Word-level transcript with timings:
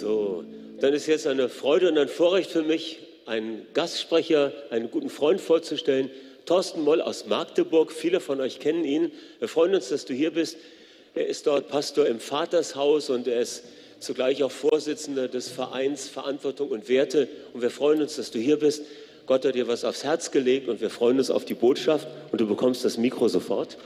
So, 0.00 0.44
dann 0.80 0.94
ist 0.94 1.06
jetzt 1.06 1.26
eine 1.26 1.48
Freude 1.48 1.88
und 1.88 1.98
ein 1.98 2.08
Vorrecht 2.08 2.52
für 2.52 2.62
mich, 2.62 3.00
einen 3.26 3.66
Gastsprecher, 3.74 4.52
einen 4.70 4.90
guten 4.92 5.10
Freund 5.10 5.40
vorzustellen. 5.40 6.08
Thorsten 6.46 6.82
Moll 6.82 7.02
aus 7.02 7.26
Magdeburg. 7.26 7.90
Viele 7.90 8.20
von 8.20 8.40
euch 8.40 8.60
kennen 8.60 8.84
ihn. 8.84 9.10
Wir 9.40 9.48
freuen 9.48 9.74
uns, 9.74 9.88
dass 9.88 10.04
du 10.04 10.14
hier 10.14 10.30
bist. 10.30 10.56
Er 11.14 11.26
ist 11.26 11.48
dort 11.48 11.68
Pastor 11.68 12.06
im 12.06 12.20
Vatershaus 12.20 13.10
und 13.10 13.26
er 13.26 13.40
ist 13.40 13.64
zugleich 13.98 14.44
auch 14.44 14.52
Vorsitzender 14.52 15.26
des 15.26 15.48
Vereins 15.48 16.08
Verantwortung 16.08 16.68
und 16.68 16.88
Werte. 16.88 17.28
Und 17.52 17.62
wir 17.62 17.70
freuen 17.70 18.00
uns, 18.00 18.14
dass 18.16 18.30
du 18.30 18.38
hier 18.38 18.58
bist. 18.58 18.84
Gott 19.26 19.44
hat 19.44 19.56
dir 19.56 19.66
was 19.66 19.84
aufs 19.84 20.04
Herz 20.04 20.30
gelegt 20.30 20.68
und 20.68 20.80
wir 20.80 20.90
freuen 20.90 21.18
uns 21.18 21.30
auf 21.30 21.44
die 21.44 21.54
Botschaft 21.54 22.06
und 22.30 22.40
du 22.40 22.46
bekommst 22.46 22.84
das 22.84 22.96
Mikro 22.96 23.26
sofort. 23.26 23.76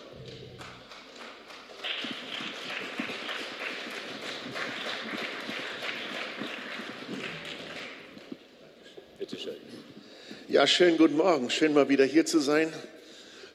Ja, 10.63 10.69
schönen 10.69 10.97
guten 10.97 11.17
Morgen. 11.17 11.51
Schön 11.51 11.75
mal 11.75 11.89
wieder 11.89 12.05
hier 12.05 12.25
zu 12.25 12.39
sein. 12.39 12.73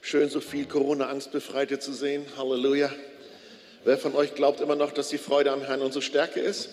Schön, 0.02 0.28
so 0.28 0.42
viel 0.42 0.66
Corona-Angstbefreite 0.66 1.78
zu 1.78 1.94
sehen. 1.94 2.26
Halleluja. 2.36 2.92
Wer 3.82 3.96
von 3.96 4.14
euch 4.14 4.34
glaubt 4.34 4.60
immer 4.60 4.76
noch, 4.76 4.92
dass 4.92 5.08
die 5.08 5.16
Freude 5.16 5.50
am 5.50 5.62
Herrn 5.62 5.80
unsere 5.80 6.02
Stärke 6.02 6.40
ist? 6.40 6.68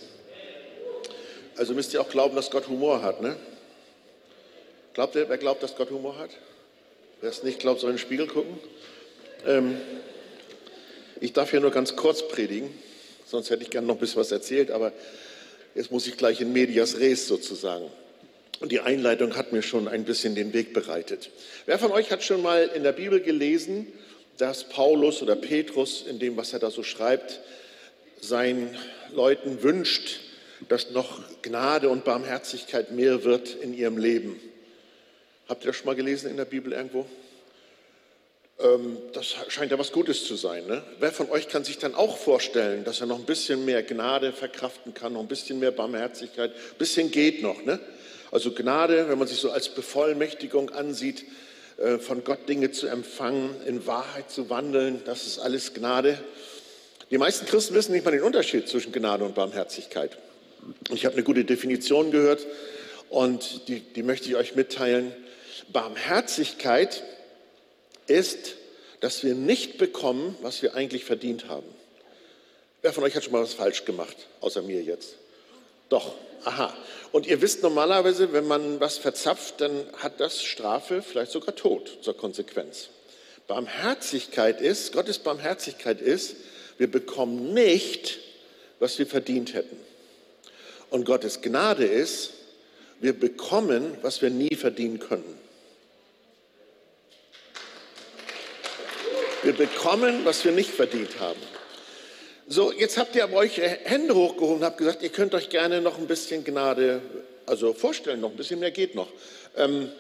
Also 1.56 1.74
müsst 1.74 1.94
ihr 1.94 2.02
auch 2.02 2.10
glauben, 2.10 2.36
dass 2.36 2.52
Gott 2.52 2.68
Humor 2.68 3.02
hat, 3.02 3.22
ne? 3.22 3.38
Glaubt 4.94 5.16
ihr, 5.16 5.30
wer 5.30 5.38
glaubt, 5.38 5.64
dass 5.64 5.78
Gott 5.78 5.90
Humor 5.90 6.18
hat? 6.18 6.32
Wer 7.22 7.30
es 7.30 7.44
nicht 7.44 7.60
glaubt, 7.60 7.80
soll 7.80 7.92
in 7.92 7.96
den 7.96 8.02
Spiegel 8.02 8.28
gucken. 8.28 8.60
Ähm, 9.48 9.78
ich 11.22 11.32
darf 11.32 11.52
hier 11.52 11.62
nur 11.62 11.72
ganz 11.72 11.96
kurz 11.96 12.28
predigen, 12.28 12.78
sonst 13.26 13.52
hätte 13.52 13.64
ich 13.64 13.70
gerne 13.70 13.88
noch 13.88 13.96
ein 13.96 14.00
bisschen 14.00 14.20
was 14.20 14.34
erzählt, 14.34 14.70
aber 14.70 14.92
jetzt 15.76 15.92
muss 15.92 16.06
ich 16.08 16.18
gleich 16.18 16.42
in 16.42 16.52
medias 16.52 17.00
res 17.00 17.26
sozusagen. 17.26 17.90
Und 18.60 18.72
die 18.72 18.80
Einleitung 18.80 19.36
hat 19.36 19.52
mir 19.52 19.62
schon 19.62 19.88
ein 19.88 20.06
bisschen 20.06 20.36
den 20.36 20.54
Weg 20.54 20.74
bereitet. 20.74 21.30
Wer 21.66 21.78
von 21.78 21.92
euch 21.92 22.12
hat 22.12 22.24
schon 22.24 22.42
mal 22.42 22.70
in 22.74 22.84
der 22.84 22.94
Bibel 22.94 23.20
gelesen, 23.20 23.88
dass 24.38 24.64
Paulus 24.70 25.22
oder 25.22 25.36
Petrus 25.36 26.04
in 26.08 26.20
dem, 26.20 26.38
was 26.38 26.54
er 26.54 26.60
da 26.60 26.72
so 26.72 26.84
schreibt, 26.84 27.42
seinen 28.22 28.76
Leuten 29.14 29.62
wünscht, 29.62 30.20
dass 30.70 30.92
noch 30.92 31.22
Gnade 31.42 31.90
und 31.90 32.06
Barmherzigkeit 32.06 32.92
mehr 32.92 33.24
wird 33.24 33.56
in 33.56 33.74
ihrem 33.74 33.98
Leben? 33.98 34.40
Habt 35.48 35.64
ihr 35.64 35.68
das 35.68 35.76
schon 35.76 35.86
mal 35.86 35.96
gelesen 35.96 36.30
in 36.32 36.38
der 36.38 36.46
Bibel 36.46 36.74
irgendwo? 36.74 37.06
Ähm, 38.60 38.98
das 39.14 39.36
scheint 39.50 39.72
ja 39.72 39.78
was 39.78 39.92
Gutes 39.92 40.26
zu 40.26 40.36
sein. 40.36 40.66
Ne? 40.66 40.82
Wer 41.00 41.12
von 41.12 41.30
euch 41.30 41.50
kann 41.50 41.64
sich 41.64 41.78
dann 41.78 41.94
auch 41.94 42.18
vorstellen, 42.18 42.84
dass 42.86 43.02
er 43.02 43.08
noch 43.08 43.20
ein 43.20 43.26
bisschen 43.26 43.66
mehr 43.66 43.84
Gnade 43.84 44.32
verkraften 44.32 44.94
kann, 44.94 45.14
noch 45.14 45.20
ein 45.20 45.28
bisschen 45.28 45.60
mehr 45.60 45.72
Barmherzigkeit? 45.72 46.52
Ein 46.52 46.78
bisschen 46.78 47.12
geht 47.12 47.42
noch. 47.42 47.64
Ne? 47.64 47.80
Also 48.36 48.52
Gnade, 48.52 49.08
wenn 49.08 49.18
man 49.18 49.30
sich 49.30 49.38
so 49.38 49.50
als 49.50 49.70
Bevollmächtigung 49.70 50.70
ansieht, 50.72 51.24
äh, 51.78 52.00
von 52.00 52.26
Gott 52.26 52.50
Dinge 52.50 52.70
zu 52.70 52.86
empfangen, 52.88 53.50
in 53.66 53.88
Wahrheit 53.88 54.30
zu 54.30 54.50
wandeln, 54.50 55.02
das 55.06 55.26
ist 55.26 55.40
alles 55.40 55.74
Gnade. 55.74 56.20
Die 57.12 57.18
meisten 57.18 57.46
Christen 57.46 57.76
wissen 57.76 57.94
nicht 57.94 58.04
mal 58.04 58.12
den 58.12 58.24
Unterschied 58.24 58.68
zwischen 58.68 58.92
Gnade 58.92 59.24
und 59.24 59.36
Barmherzigkeit. 59.36 60.18
Ich 60.94 61.06
habe 61.06 61.16
eine 61.16 61.24
gute 61.24 61.46
Definition 61.46 62.12
gehört 62.12 62.46
und 63.10 63.70
die, 63.70 63.80
die 63.80 64.04
möchte 64.04 64.28
ich 64.28 64.36
euch 64.36 64.54
mitteilen. 64.54 65.14
Barmherzigkeit 65.72 67.06
ist, 68.08 68.56
dass 69.00 69.24
wir 69.24 69.34
nicht 69.34 69.78
bekommen, 69.78 70.36
was 70.42 70.62
wir 70.62 70.76
eigentlich 70.76 71.06
verdient 71.06 71.48
haben. 71.48 71.68
Wer 72.82 72.92
von 72.92 73.06
euch 73.06 73.16
hat 73.16 73.24
schon 73.24 73.32
mal 73.32 73.44
was 73.44 73.54
falsch 73.54 73.86
gemacht, 73.86 74.28
außer 74.42 74.62
mir 74.62 74.84
jetzt? 74.84 75.16
Doch, 75.90 76.14
aha. 76.44 76.74
Und 77.12 77.28
ihr 77.28 77.42
wisst 77.42 77.64
normalerweise, 77.64 78.34
wenn 78.34 78.48
man 78.48 78.80
was 78.80 78.98
verzapft, 78.98 79.62
dann 79.62 79.86
hat 79.98 80.20
das 80.20 80.44
Strafe, 80.44 81.02
vielleicht 81.02 81.32
sogar 81.32 81.56
Tod 81.56 82.00
zur 82.02 82.18
Konsequenz. 82.18 82.90
Barmherzigkeit 83.48 84.60
ist, 84.60 84.92
Gottes 84.94 85.20
Barmherzigkeit 85.20 86.02
ist, 86.02 86.36
wir 86.78 86.92
bekommen 86.92 87.54
nicht, 87.54 88.20
was 88.80 89.00
wir 89.00 89.08
verdient 89.08 89.54
hätten. 89.54 89.78
Und 90.90 91.06
Gottes 91.06 91.42
Gnade 91.42 91.86
ist, 91.86 92.32
wir 93.00 93.14
bekommen, 93.14 93.98
was 94.02 94.22
wir 94.22 94.30
nie 94.30 94.56
verdienen 94.56 95.00
können. 95.00 95.40
Wir 99.44 99.54
bekommen, 99.54 100.26
was 100.26 100.44
wir 100.44 100.52
nicht 100.52 100.72
verdient 100.72 101.20
haben. 101.20 101.40
So, 102.48 102.72
jetzt 102.72 103.00
habt 103.00 103.16
ihr 103.16 103.24
aber 103.24 103.38
euch 103.38 103.58
Hände 103.58 104.14
hochgehoben 104.14 104.58
und 104.58 104.64
habt 104.64 104.78
gesagt, 104.78 105.02
ihr 105.02 105.10
könnt 105.10 105.34
euch 105.34 105.50
gerne 105.50 105.82
noch 105.82 105.98
ein 105.98 106.06
bisschen 106.06 106.44
Gnade, 106.44 107.02
also 107.48 107.74
vorstellen, 107.74 108.22
noch 108.22 108.30
ein 108.30 108.38
bisschen 108.38 108.60
mehr 108.60 108.70
geht 108.70 108.94
noch. 108.94 109.12
Ähm, 109.58 109.92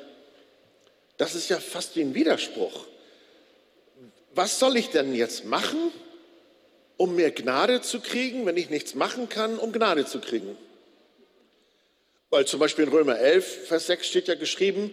das 1.18 1.34
ist 1.34 1.50
ja 1.50 1.60
fast 1.60 1.96
wie 1.96 2.02
ein 2.02 2.14
Widerspruch. 2.14 2.86
Was 4.36 4.60
soll 4.60 4.78
ich 4.78 4.90
denn 4.90 5.16
jetzt 5.16 5.46
machen, 5.46 5.92
um 6.98 7.16
mehr 7.16 7.32
Gnade 7.32 7.82
zu 7.82 8.00
kriegen, 8.00 8.46
wenn 8.46 8.58
ich 8.58 8.70
nichts 8.70 8.94
machen 8.94 9.28
kann, 9.28 9.58
um 9.58 9.72
Gnade 9.72 10.06
zu 10.06 10.20
kriegen? 10.20 10.56
Weil 12.30 12.46
zum 12.46 12.60
Beispiel 12.60 12.86
in 12.86 12.92
Römer 12.92 13.18
11, 13.18 13.70
Vers 13.70 13.88
6 13.88 14.06
steht 14.06 14.28
ja 14.28 14.36
geschrieben, 14.36 14.92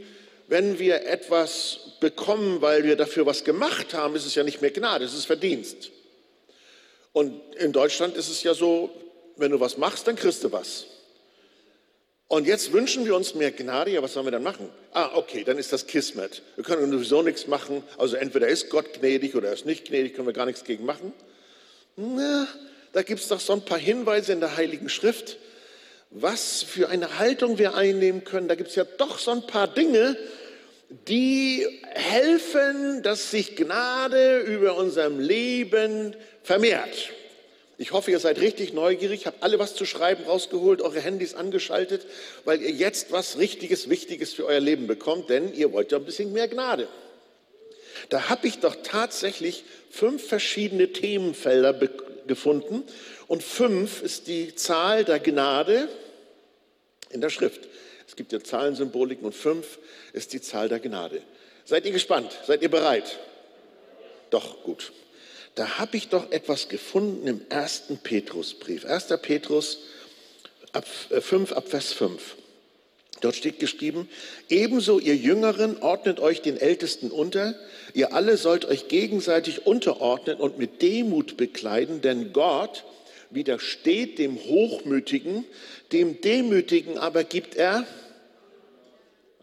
wenn 0.48 0.78
wir 0.78 1.04
etwas 1.04 1.80
bekommen, 2.00 2.62
weil 2.62 2.84
wir 2.84 2.96
dafür 2.96 3.26
was 3.26 3.44
gemacht 3.44 3.92
haben, 3.92 4.16
ist 4.16 4.24
es 4.24 4.34
ja 4.34 4.42
nicht 4.42 4.62
mehr 4.62 4.70
Gnade, 4.70 5.04
es 5.04 5.12
ist 5.12 5.26
Verdienst. 5.26 5.90
Und 7.12 7.40
in 7.56 7.72
Deutschland 7.72 8.16
ist 8.16 8.28
es 8.28 8.42
ja 8.42 8.54
so, 8.54 8.90
wenn 9.36 9.50
du 9.50 9.60
was 9.60 9.76
machst, 9.76 10.06
dann 10.06 10.16
kriegst 10.16 10.44
du 10.44 10.52
was. 10.52 10.86
Und 12.28 12.46
jetzt 12.46 12.72
wünschen 12.72 13.04
wir 13.04 13.14
uns 13.14 13.34
mehr 13.34 13.50
Gnade. 13.50 13.90
Ja, 13.90 14.02
was 14.02 14.14
sollen 14.14 14.26
wir 14.26 14.30
dann 14.30 14.42
machen? 14.42 14.70
Ah, 14.92 15.10
okay, 15.16 15.44
dann 15.44 15.58
ist 15.58 15.70
das 15.70 15.86
Kismet. 15.86 16.40
Wir 16.56 16.64
können 16.64 16.90
sowieso 16.90 17.20
nichts 17.20 17.46
machen. 17.46 17.82
Also 17.98 18.16
entweder 18.16 18.48
ist 18.48 18.70
Gott 18.70 18.94
gnädig 18.94 19.34
oder 19.34 19.48
er 19.48 19.54
ist 19.54 19.66
nicht 19.66 19.86
gnädig, 19.86 20.14
können 20.14 20.26
wir 20.26 20.32
gar 20.32 20.46
nichts 20.46 20.64
gegen 20.64 20.86
machen. 20.86 21.12
Na, 21.96 22.48
da 22.92 23.02
gibt 23.02 23.20
es 23.20 23.28
doch 23.28 23.40
so 23.40 23.52
ein 23.52 23.64
paar 23.66 23.78
Hinweise 23.78 24.32
in 24.32 24.40
der 24.40 24.56
Heiligen 24.56 24.88
Schrift, 24.88 25.36
was 26.08 26.62
für 26.62 26.88
eine 26.88 27.18
Haltung 27.18 27.58
wir 27.58 27.74
einnehmen 27.74 28.24
können. 28.24 28.48
Da 28.48 28.54
gibt 28.54 28.70
es 28.70 28.76
ja 28.76 28.84
doch 28.84 29.18
so 29.18 29.30
ein 29.30 29.46
paar 29.46 29.68
Dinge, 29.68 30.16
die 31.08 31.66
helfen, 31.94 33.02
dass 33.02 33.30
sich 33.30 33.56
Gnade 33.56 34.40
über 34.40 34.76
unserem 34.76 35.18
Leben 35.18 36.14
vermehrt. 36.42 37.10
Ich 37.78 37.92
hoffe, 37.92 38.10
ihr 38.10 38.20
seid 38.20 38.38
richtig 38.38 38.72
neugierig, 38.74 39.26
habt 39.26 39.42
alle 39.42 39.58
was 39.58 39.74
zu 39.74 39.84
schreiben 39.84 40.24
rausgeholt, 40.24 40.82
eure 40.82 41.00
Handys 41.00 41.34
angeschaltet, 41.34 42.06
weil 42.44 42.62
ihr 42.62 42.70
jetzt 42.70 43.10
was 43.10 43.38
Richtiges, 43.38 43.88
Wichtiges 43.88 44.32
für 44.32 44.46
euer 44.46 44.60
Leben 44.60 44.86
bekommt, 44.86 45.30
denn 45.30 45.52
ihr 45.54 45.72
wollt 45.72 45.90
ja 45.90 45.98
ein 45.98 46.04
bisschen 46.04 46.32
mehr 46.32 46.48
Gnade. 46.48 46.86
Da 48.08 48.28
habe 48.28 48.46
ich 48.46 48.58
doch 48.58 48.76
tatsächlich 48.82 49.64
fünf 49.90 50.26
verschiedene 50.26 50.92
Themenfelder 50.92 51.74
gefunden 52.26 52.84
und 53.26 53.42
fünf 53.42 54.02
ist 54.02 54.26
die 54.26 54.54
Zahl 54.54 55.04
der 55.04 55.18
Gnade 55.18 55.88
in 57.10 57.20
der 57.20 57.30
Schrift. 57.30 57.68
Es 58.12 58.16
gibt 58.16 58.30
ja 58.30 58.44
Zahlensymboliken 58.44 59.24
und 59.24 59.34
fünf 59.34 59.78
ist 60.12 60.34
die 60.34 60.42
Zahl 60.42 60.68
der 60.68 60.80
Gnade. 60.80 61.22
Seid 61.64 61.86
ihr 61.86 61.92
gespannt? 61.92 62.30
Seid 62.46 62.60
ihr 62.60 62.70
bereit? 62.70 63.18
Doch, 64.28 64.62
gut. 64.64 64.92
Da 65.54 65.78
habe 65.78 65.96
ich 65.96 66.08
doch 66.08 66.30
etwas 66.30 66.68
gefunden 66.68 67.26
im 67.26 67.40
ersten 67.48 67.96
Petrusbrief. 67.96 68.84
1. 68.84 69.06
Petrus 69.22 69.78
ab 70.74 70.86
5 70.86 71.52
äh, 71.52 71.54
ab 71.54 71.68
Vers 71.68 71.94
5. 71.94 72.36
Dort 73.22 73.34
steht 73.34 73.58
geschrieben, 73.58 74.10
ebenso 74.50 74.98
ihr 74.98 75.16
Jüngeren 75.16 75.80
ordnet 75.80 76.20
euch 76.20 76.42
den 76.42 76.58
Ältesten 76.58 77.10
unter, 77.10 77.54
ihr 77.94 78.12
alle 78.12 78.36
sollt 78.36 78.66
euch 78.66 78.88
gegenseitig 78.88 79.66
unterordnen 79.66 80.36
und 80.36 80.58
mit 80.58 80.82
Demut 80.82 81.38
bekleiden, 81.38 82.02
denn 82.02 82.34
Gott 82.34 82.84
widersteht 83.30 84.18
dem 84.18 84.36
Hochmütigen, 84.36 85.46
dem 85.92 86.20
Demütigen 86.20 86.98
aber 86.98 87.24
gibt 87.24 87.54
er 87.54 87.86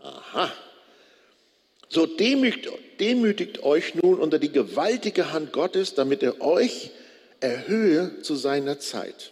Aha. 0.02 0.52
So 1.90 2.06
demütigt, 2.06 2.70
demütigt 3.00 3.64
euch 3.64 3.96
nun 3.96 4.20
unter 4.20 4.40
die 4.40 4.52
gewaltige 4.52 5.32
Hand 5.32 5.52
Gottes, 5.52 5.96
damit 5.96 6.22
er 6.22 6.42
euch 6.42 6.92
erhöhe 7.40 8.22
zu 8.22 8.36
seiner 8.36 8.80
Zeit. 8.80 9.32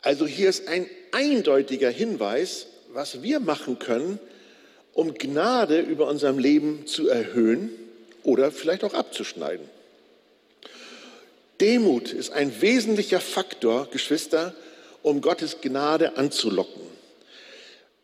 Also 0.00 0.26
hier 0.26 0.48
ist 0.50 0.68
ein 0.68 0.86
eindeutiger 1.12 1.90
Hinweis, 1.90 2.66
was 2.92 3.22
wir 3.22 3.40
machen 3.40 3.78
können, 3.78 4.18
um 4.92 5.14
Gnade 5.14 5.80
über 5.80 6.08
unserem 6.08 6.38
Leben 6.38 6.86
zu 6.86 7.08
erhöhen 7.08 7.70
oder 8.22 8.50
vielleicht 8.50 8.84
auch 8.84 8.94
abzuschneiden. 8.94 9.66
Demut 11.60 12.12
ist 12.12 12.32
ein 12.32 12.60
wesentlicher 12.60 13.20
Faktor, 13.20 13.88
Geschwister, 13.90 14.54
um 15.02 15.20
Gottes 15.20 15.60
Gnade 15.60 16.16
anzulocken. 16.16 16.82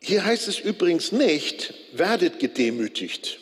Hier 0.00 0.24
heißt 0.24 0.48
es 0.48 0.58
übrigens 0.58 1.12
nicht, 1.12 1.74
werdet 1.92 2.38
gedemütigt. 2.38 3.38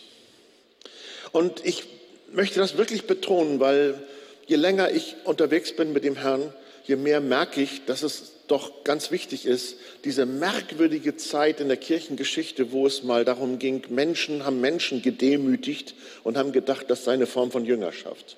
Und 1.32 1.64
ich 1.64 1.84
möchte 2.32 2.58
das 2.58 2.76
wirklich 2.76 3.04
betonen, 3.04 3.60
weil 3.60 4.02
je 4.46 4.56
länger 4.56 4.90
ich 4.90 5.16
unterwegs 5.24 5.74
bin 5.74 5.92
mit 5.92 6.04
dem 6.04 6.16
Herrn, 6.16 6.52
je 6.84 6.96
mehr 6.96 7.20
merke 7.20 7.60
ich, 7.60 7.84
dass 7.84 8.02
es 8.02 8.32
doch 8.48 8.82
ganz 8.82 9.10
wichtig 9.10 9.46
ist, 9.46 9.76
diese 10.04 10.26
merkwürdige 10.26 11.16
Zeit 11.16 11.60
in 11.60 11.68
der 11.68 11.76
Kirchengeschichte, 11.76 12.72
wo 12.72 12.86
es 12.86 13.02
mal 13.02 13.24
darum 13.24 13.58
ging, 13.58 13.82
Menschen 13.90 14.44
haben 14.44 14.60
Menschen 14.60 15.02
gedemütigt 15.02 15.94
und 16.24 16.36
haben 16.36 16.52
gedacht, 16.52 16.86
das 16.88 17.04
sei 17.04 17.12
eine 17.12 17.26
Form 17.26 17.50
von 17.50 17.66
Jüngerschaft. 17.66 18.36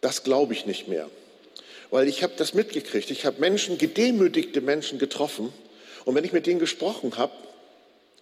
Das 0.00 0.22
glaube 0.22 0.52
ich 0.52 0.66
nicht 0.66 0.88
mehr. 0.88 1.08
Weil 1.90 2.06
ich 2.06 2.22
habe 2.22 2.34
das 2.36 2.52
mitgekriegt. 2.52 3.10
Ich 3.10 3.24
habe 3.24 3.40
Menschen, 3.40 3.78
gedemütigte 3.78 4.60
Menschen 4.60 4.98
getroffen. 4.98 5.52
Und 6.04 6.14
wenn 6.14 6.24
ich 6.24 6.32
mit 6.32 6.46
denen 6.46 6.60
gesprochen 6.60 7.16
habe, 7.16 7.32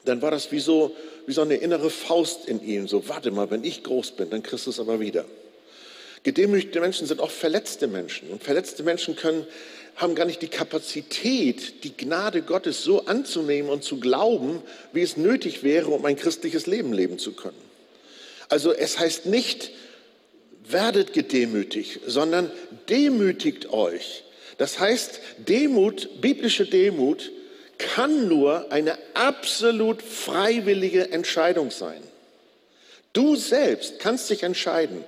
dann 0.05 0.23
war 0.23 0.31
das 0.31 0.52
wie 0.52 0.61
so, 0.61 0.94
wie 1.26 1.32
so 1.32 1.43
eine 1.43 1.56
innere 1.56 1.90
Faust 1.90 2.46
in 2.46 2.62
ihnen. 2.62 2.87
So, 2.87 3.08
warte 3.08 3.31
mal, 3.31 3.50
wenn 3.50 3.64
ich 3.64 3.82
groß 3.82 4.12
bin, 4.12 4.31
dann 4.31 4.43
kriegst 4.43 4.67
du 4.67 4.70
es 4.70 4.81
aber 4.81 5.00
wieder. 5.00 5.25
Gedemütigte 6.23 6.81
Menschen 6.81 7.06
sind 7.06 7.20
auch 7.20 7.31
verletzte 7.31 7.87
Menschen. 7.87 8.31
Und 8.31 8.43
verletzte 8.43 8.82
Menschen 8.82 9.17
können, 9.17 9.46
haben 9.96 10.14
gar 10.14 10.26
nicht 10.26 10.43
die 10.43 10.49
Kapazität, 10.49 11.84
die 11.84 11.96
Gnade 11.96 12.43
Gottes 12.43 12.82
so 12.82 13.06
anzunehmen 13.06 13.70
und 13.70 13.82
zu 13.82 13.99
glauben, 13.99 14.62
wie 14.93 15.02
es 15.02 15.17
nötig 15.17 15.62
wäre, 15.62 15.88
um 15.88 16.05
ein 16.05 16.17
christliches 16.17 16.67
Leben 16.67 16.93
leben 16.93 17.19
zu 17.19 17.32
können. 17.32 17.56
Also 18.49 18.72
es 18.72 18.99
heißt 18.99 19.26
nicht, 19.26 19.70
werdet 20.69 21.12
gedemütigt, 21.12 22.00
sondern 22.06 22.50
demütigt 22.88 23.70
euch. 23.70 24.25
Das 24.58 24.79
heißt, 24.79 25.20
Demut, 25.38 26.20
biblische 26.20 26.67
Demut, 26.67 27.31
kann 27.78 28.28
nur 28.28 28.70
eine 28.73 28.96
absolut 29.14 30.02
freiwillige 30.02 31.11
Entscheidung 31.11 31.70
sein. 31.70 32.02
Du 33.12 33.37
selbst 33.37 33.99
kannst 33.99 34.28
dich 34.31 34.43
entscheiden, 34.43 35.05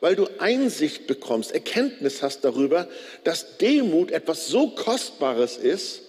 weil 0.00 0.16
du 0.16 0.28
Einsicht 0.38 1.06
bekommst, 1.06 1.52
Erkenntnis 1.52 2.22
hast 2.22 2.44
darüber, 2.44 2.88
dass 3.24 3.56
Demut 3.58 4.10
etwas 4.10 4.48
so 4.48 4.68
Kostbares 4.70 5.56
ist, 5.56 6.02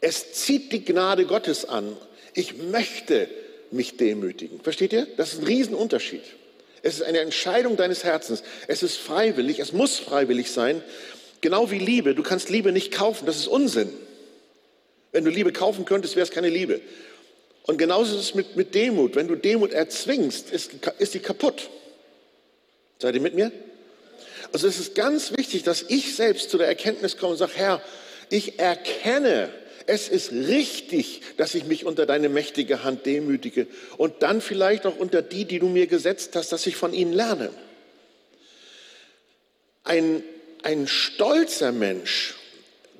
es 0.00 0.32
zieht 0.32 0.72
die 0.72 0.84
Gnade 0.84 1.24
Gottes 1.24 1.64
an. 1.64 1.96
Ich 2.34 2.56
möchte 2.56 3.28
mich 3.70 3.96
demütigen. 3.96 4.60
Versteht 4.60 4.92
ihr? 4.92 5.06
Das 5.16 5.32
ist 5.32 5.40
ein 5.40 5.46
Riesenunterschied. 5.46 6.22
Es 6.82 6.96
ist 6.96 7.02
eine 7.02 7.18
Entscheidung 7.18 7.76
deines 7.76 8.04
Herzens. 8.04 8.44
Es 8.68 8.82
ist 8.82 8.96
freiwillig, 8.96 9.58
es 9.58 9.72
muss 9.72 9.98
freiwillig 9.98 10.52
sein. 10.52 10.82
Genau 11.40 11.70
wie 11.70 11.78
Liebe. 11.78 12.14
Du 12.14 12.22
kannst 12.22 12.48
Liebe 12.48 12.70
nicht 12.70 12.92
kaufen, 12.92 13.26
das 13.26 13.36
ist 13.36 13.48
Unsinn. 13.48 13.92
Wenn 15.16 15.24
du 15.24 15.30
Liebe 15.30 15.50
kaufen 15.50 15.86
könntest, 15.86 16.14
wäre 16.14 16.24
es 16.24 16.30
keine 16.30 16.50
Liebe. 16.50 16.78
Und 17.62 17.78
genauso 17.78 18.14
ist 18.16 18.20
es 18.20 18.34
mit, 18.34 18.54
mit 18.54 18.74
Demut. 18.74 19.16
Wenn 19.16 19.28
du 19.28 19.34
Demut 19.34 19.72
erzwingst, 19.72 20.50
ist, 20.50 20.72
ist 20.98 21.14
die 21.14 21.20
kaputt. 21.20 21.70
Seid 22.98 23.14
ihr 23.14 23.22
mit 23.22 23.32
mir? 23.32 23.50
Also 24.52 24.68
es 24.68 24.78
ist 24.78 24.94
ganz 24.94 25.34
wichtig, 25.34 25.62
dass 25.62 25.86
ich 25.88 26.14
selbst 26.14 26.50
zu 26.50 26.58
der 26.58 26.66
Erkenntnis 26.66 27.16
komme 27.16 27.32
und 27.32 27.38
sage, 27.38 27.52
Herr, 27.54 27.82
ich 28.28 28.58
erkenne, 28.58 29.48
es 29.86 30.10
ist 30.10 30.32
richtig, 30.32 31.22
dass 31.38 31.54
ich 31.54 31.64
mich 31.64 31.86
unter 31.86 32.04
deine 32.04 32.28
mächtige 32.28 32.84
Hand 32.84 33.06
demütige 33.06 33.68
und 33.96 34.22
dann 34.22 34.42
vielleicht 34.42 34.84
auch 34.84 34.98
unter 34.98 35.22
die, 35.22 35.46
die 35.46 35.60
du 35.60 35.68
mir 35.68 35.86
gesetzt 35.86 36.36
hast, 36.36 36.52
dass 36.52 36.66
ich 36.66 36.76
von 36.76 36.92
ihnen 36.92 37.14
lerne. 37.14 37.48
Ein, 39.82 40.22
ein 40.62 40.86
stolzer 40.86 41.72
Mensch, 41.72 42.34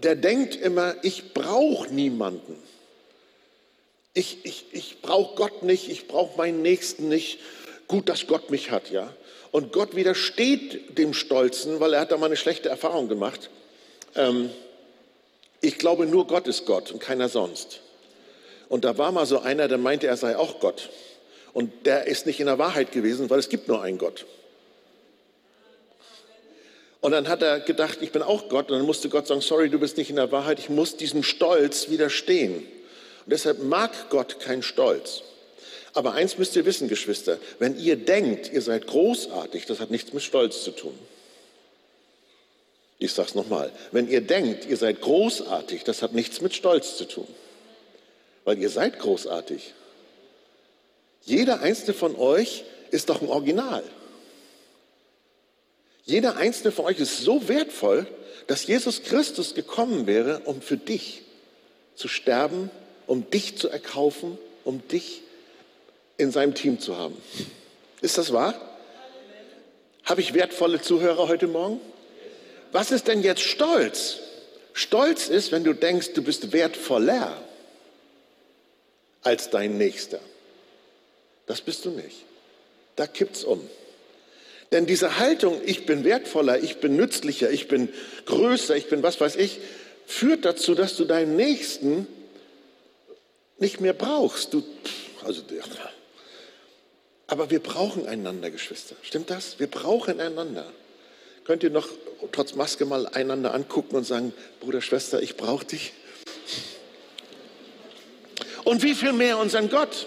der 0.02 0.16
denkt 0.16 0.56
immer, 0.56 0.94
ich 1.02 1.32
brauche 1.32 1.92
niemanden. 1.92 2.56
Ich, 4.14 4.38
ich, 4.44 4.66
ich 4.72 5.02
brauche 5.02 5.34
Gott 5.36 5.62
nicht, 5.62 5.88
ich 5.90 6.08
brauche 6.08 6.36
meinen 6.38 6.62
Nächsten 6.62 7.08
nicht. 7.08 7.38
Gut, 7.88 8.08
dass 8.08 8.26
Gott 8.26 8.50
mich 8.50 8.70
hat, 8.70 8.90
ja. 8.90 9.12
Und 9.52 9.72
Gott 9.72 9.94
widersteht 9.94 10.98
dem 10.98 11.14
Stolzen, 11.14 11.80
weil 11.80 11.94
er 11.94 12.00
hat 12.00 12.12
da 12.12 12.16
mal 12.16 12.26
eine 12.26 12.36
schlechte 12.36 12.68
Erfahrung 12.68 13.08
gemacht. 13.08 13.50
Ähm, 14.14 14.50
ich 15.60 15.78
glaube, 15.78 16.06
nur 16.06 16.26
Gott 16.26 16.46
ist 16.46 16.66
Gott 16.66 16.90
und 16.92 17.00
keiner 17.00 17.28
sonst. 17.28 17.80
Und 18.68 18.84
da 18.84 18.98
war 18.98 19.12
mal 19.12 19.26
so 19.26 19.40
einer, 19.40 19.68
der 19.68 19.78
meinte, 19.78 20.06
er 20.06 20.16
sei 20.16 20.36
auch 20.36 20.60
Gott. 20.60 20.90
Und 21.52 21.86
der 21.86 22.06
ist 22.06 22.26
nicht 22.26 22.40
in 22.40 22.46
der 22.46 22.58
Wahrheit 22.58 22.92
gewesen, 22.92 23.30
weil 23.30 23.38
es 23.38 23.48
gibt 23.48 23.68
nur 23.68 23.82
einen 23.82 23.98
Gott. 23.98 24.26
Und 27.00 27.12
dann 27.12 27.28
hat 27.28 27.42
er 27.42 27.60
gedacht, 27.60 27.98
ich 28.00 28.12
bin 28.12 28.22
auch 28.22 28.48
Gott. 28.48 28.70
Und 28.70 28.78
dann 28.78 28.86
musste 28.86 29.08
Gott 29.08 29.26
sagen, 29.26 29.40
sorry, 29.40 29.68
du 29.68 29.78
bist 29.78 29.96
nicht 29.96 30.10
in 30.10 30.16
der 30.16 30.32
Wahrheit. 30.32 30.58
Ich 30.58 30.68
muss 30.68 30.96
diesem 30.96 31.22
Stolz 31.22 31.88
widerstehen. 31.90 32.56
Und 32.56 33.32
deshalb 33.32 33.62
mag 33.62 34.10
Gott 34.10 34.40
keinen 34.40 34.62
Stolz. 34.62 35.22
Aber 35.96 36.12
eins 36.12 36.36
müsst 36.36 36.54
ihr 36.56 36.66
wissen, 36.66 36.88
Geschwister, 36.88 37.38
wenn 37.58 37.78
ihr 37.78 37.96
denkt, 37.96 38.52
ihr 38.52 38.60
seid 38.60 38.86
großartig, 38.86 39.64
das 39.64 39.80
hat 39.80 39.90
nichts 39.90 40.12
mit 40.12 40.22
Stolz 40.22 40.62
zu 40.62 40.70
tun. 40.72 40.92
Ich 42.98 43.12
sage 43.12 43.28
es 43.30 43.34
nochmal, 43.34 43.72
wenn 43.92 44.08
ihr 44.08 44.20
denkt, 44.20 44.66
ihr 44.66 44.76
seid 44.76 45.00
großartig, 45.00 45.84
das 45.84 46.02
hat 46.02 46.12
nichts 46.12 46.40
mit 46.40 46.54
Stolz 46.54 46.96
zu 46.96 47.06
tun, 47.06 47.26
weil 48.44 48.58
ihr 48.58 48.68
seid 48.68 48.98
großartig. 48.98 49.72
Jeder 51.24 51.60
einzelne 51.60 51.94
von 51.94 52.14
euch 52.16 52.64
ist 52.90 53.08
doch 53.08 53.20
ein 53.20 53.28
Original. 53.28 53.82
Jeder 56.06 56.36
einzelne 56.36 56.72
von 56.72 56.84
euch 56.84 57.00
ist 57.00 57.18
so 57.18 57.48
wertvoll, 57.48 58.06
dass 58.46 58.66
Jesus 58.66 59.02
Christus 59.02 59.54
gekommen 59.54 60.06
wäre, 60.06 60.40
um 60.44 60.62
für 60.62 60.76
dich 60.76 61.22
zu 61.96 62.06
sterben, 62.06 62.70
um 63.08 63.28
dich 63.28 63.58
zu 63.58 63.68
erkaufen, 63.68 64.38
um 64.64 64.86
dich 64.86 65.22
in 66.16 66.30
seinem 66.30 66.54
Team 66.54 66.78
zu 66.78 66.96
haben. 66.96 67.16
Ist 68.00 68.18
das 68.18 68.32
wahr? 68.32 68.54
Habe 70.04 70.20
ich 70.20 70.32
wertvolle 70.32 70.80
Zuhörer 70.80 71.26
heute 71.26 71.48
Morgen? 71.48 71.80
Was 72.70 72.92
ist 72.92 73.08
denn 73.08 73.22
jetzt 73.22 73.42
Stolz? 73.42 74.18
Stolz 74.74 75.28
ist, 75.28 75.50
wenn 75.50 75.64
du 75.64 75.72
denkst, 75.72 76.12
du 76.14 76.22
bist 76.22 76.52
wertvoller 76.52 77.36
als 79.22 79.50
dein 79.50 79.76
Nächster. 79.76 80.20
Das 81.46 81.60
bist 81.60 81.84
du 81.84 81.90
nicht. 81.90 82.18
Da 82.94 83.08
kippt's 83.08 83.42
um. 83.42 83.68
Denn 84.72 84.86
diese 84.86 85.18
Haltung, 85.18 85.60
ich 85.64 85.86
bin 85.86 86.04
wertvoller, 86.04 86.62
ich 86.62 86.78
bin 86.78 86.96
nützlicher, 86.96 87.50
ich 87.50 87.68
bin 87.68 87.88
größer, 88.24 88.76
ich 88.76 88.88
bin 88.88 89.02
was 89.02 89.20
weiß 89.20 89.36
ich, 89.36 89.60
führt 90.06 90.44
dazu, 90.44 90.74
dass 90.74 90.96
du 90.96 91.04
deinen 91.04 91.36
Nächsten 91.36 92.06
nicht 93.58 93.80
mehr 93.80 93.92
brauchst. 93.92 94.52
Du, 94.54 94.62
also 95.24 95.42
aber 97.28 97.50
wir 97.50 97.60
brauchen 97.60 98.06
einander, 98.06 98.50
Geschwister. 98.50 98.94
Stimmt 99.02 99.30
das? 99.30 99.58
Wir 99.58 99.66
brauchen 99.66 100.20
einander. 100.20 100.70
Könnt 101.44 101.62
ihr 101.62 101.70
noch 101.70 101.88
trotz 102.32 102.54
Maske 102.54 102.86
mal 102.86 103.06
einander 103.06 103.54
angucken 103.54 103.96
und 103.96 104.04
sagen, 104.04 104.32
Bruder, 104.60 104.80
Schwester, 104.80 105.22
ich 105.22 105.36
brauche 105.36 105.64
dich? 105.64 105.92
Und 108.64 108.82
wie 108.82 108.94
viel 108.94 109.12
mehr 109.12 109.38
unseren 109.38 109.70
Gott? 109.70 110.06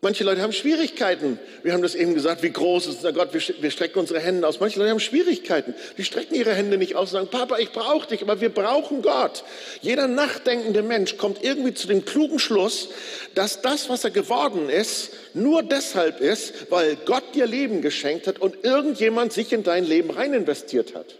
Manche 0.00 0.22
Leute 0.22 0.42
haben 0.42 0.52
Schwierigkeiten. 0.52 1.40
Wir 1.64 1.72
haben 1.72 1.82
das 1.82 1.96
eben 1.96 2.14
gesagt, 2.14 2.44
wie 2.44 2.50
groß 2.50 2.86
ist 2.86 2.96
unser 2.96 3.12
Gott. 3.12 3.30
Wir, 3.32 3.70
strecken 3.72 3.98
unsere 3.98 4.20
Hände 4.20 4.46
aus. 4.46 4.60
Manche 4.60 4.78
Leute 4.78 4.92
haben 4.92 5.00
Schwierigkeiten. 5.00 5.74
Die 5.96 6.04
strecken 6.04 6.36
ihre 6.36 6.54
Hände 6.54 6.78
nicht 6.78 6.94
aus 6.94 7.08
und 7.08 7.14
sagen, 7.14 7.28
Papa, 7.28 7.58
ich 7.58 7.72
brauche 7.72 8.06
dich, 8.06 8.22
aber 8.22 8.40
wir 8.40 8.50
brauchen 8.50 9.02
Gott. 9.02 9.42
Jeder 9.80 10.06
nachdenkende 10.06 10.82
Mensch 10.82 11.16
kommt 11.16 11.42
irgendwie 11.42 11.74
zu 11.74 11.88
dem 11.88 12.04
klugen 12.04 12.38
Schluss, 12.38 12.90
dass 13.34 13.60
das, 13.60 13.88
was 13.88 14.04
er 14.04 14.10
geworden 14.10 14.68
ist, 14.68 15.10
nur 15.34 15.64
deshalb 15.64 16.20
ist, 16.20 16.70
weil 16.70 16.94
Gott 17.04 17.34
dir 17.34 17.46
Leben 17.46 17.82
geschenkt 17.82 18.28
hat 18.28 18.38
und 18.38 18.64
irgendjemand 18.64 19.32
sich 19.32 19.52
in 19.52 19.64
dein 19.64 19.84
Leben 19.84 20.10
rein 20.12 20.32
investiert 20.32 20.94
hat. 20.94 21.16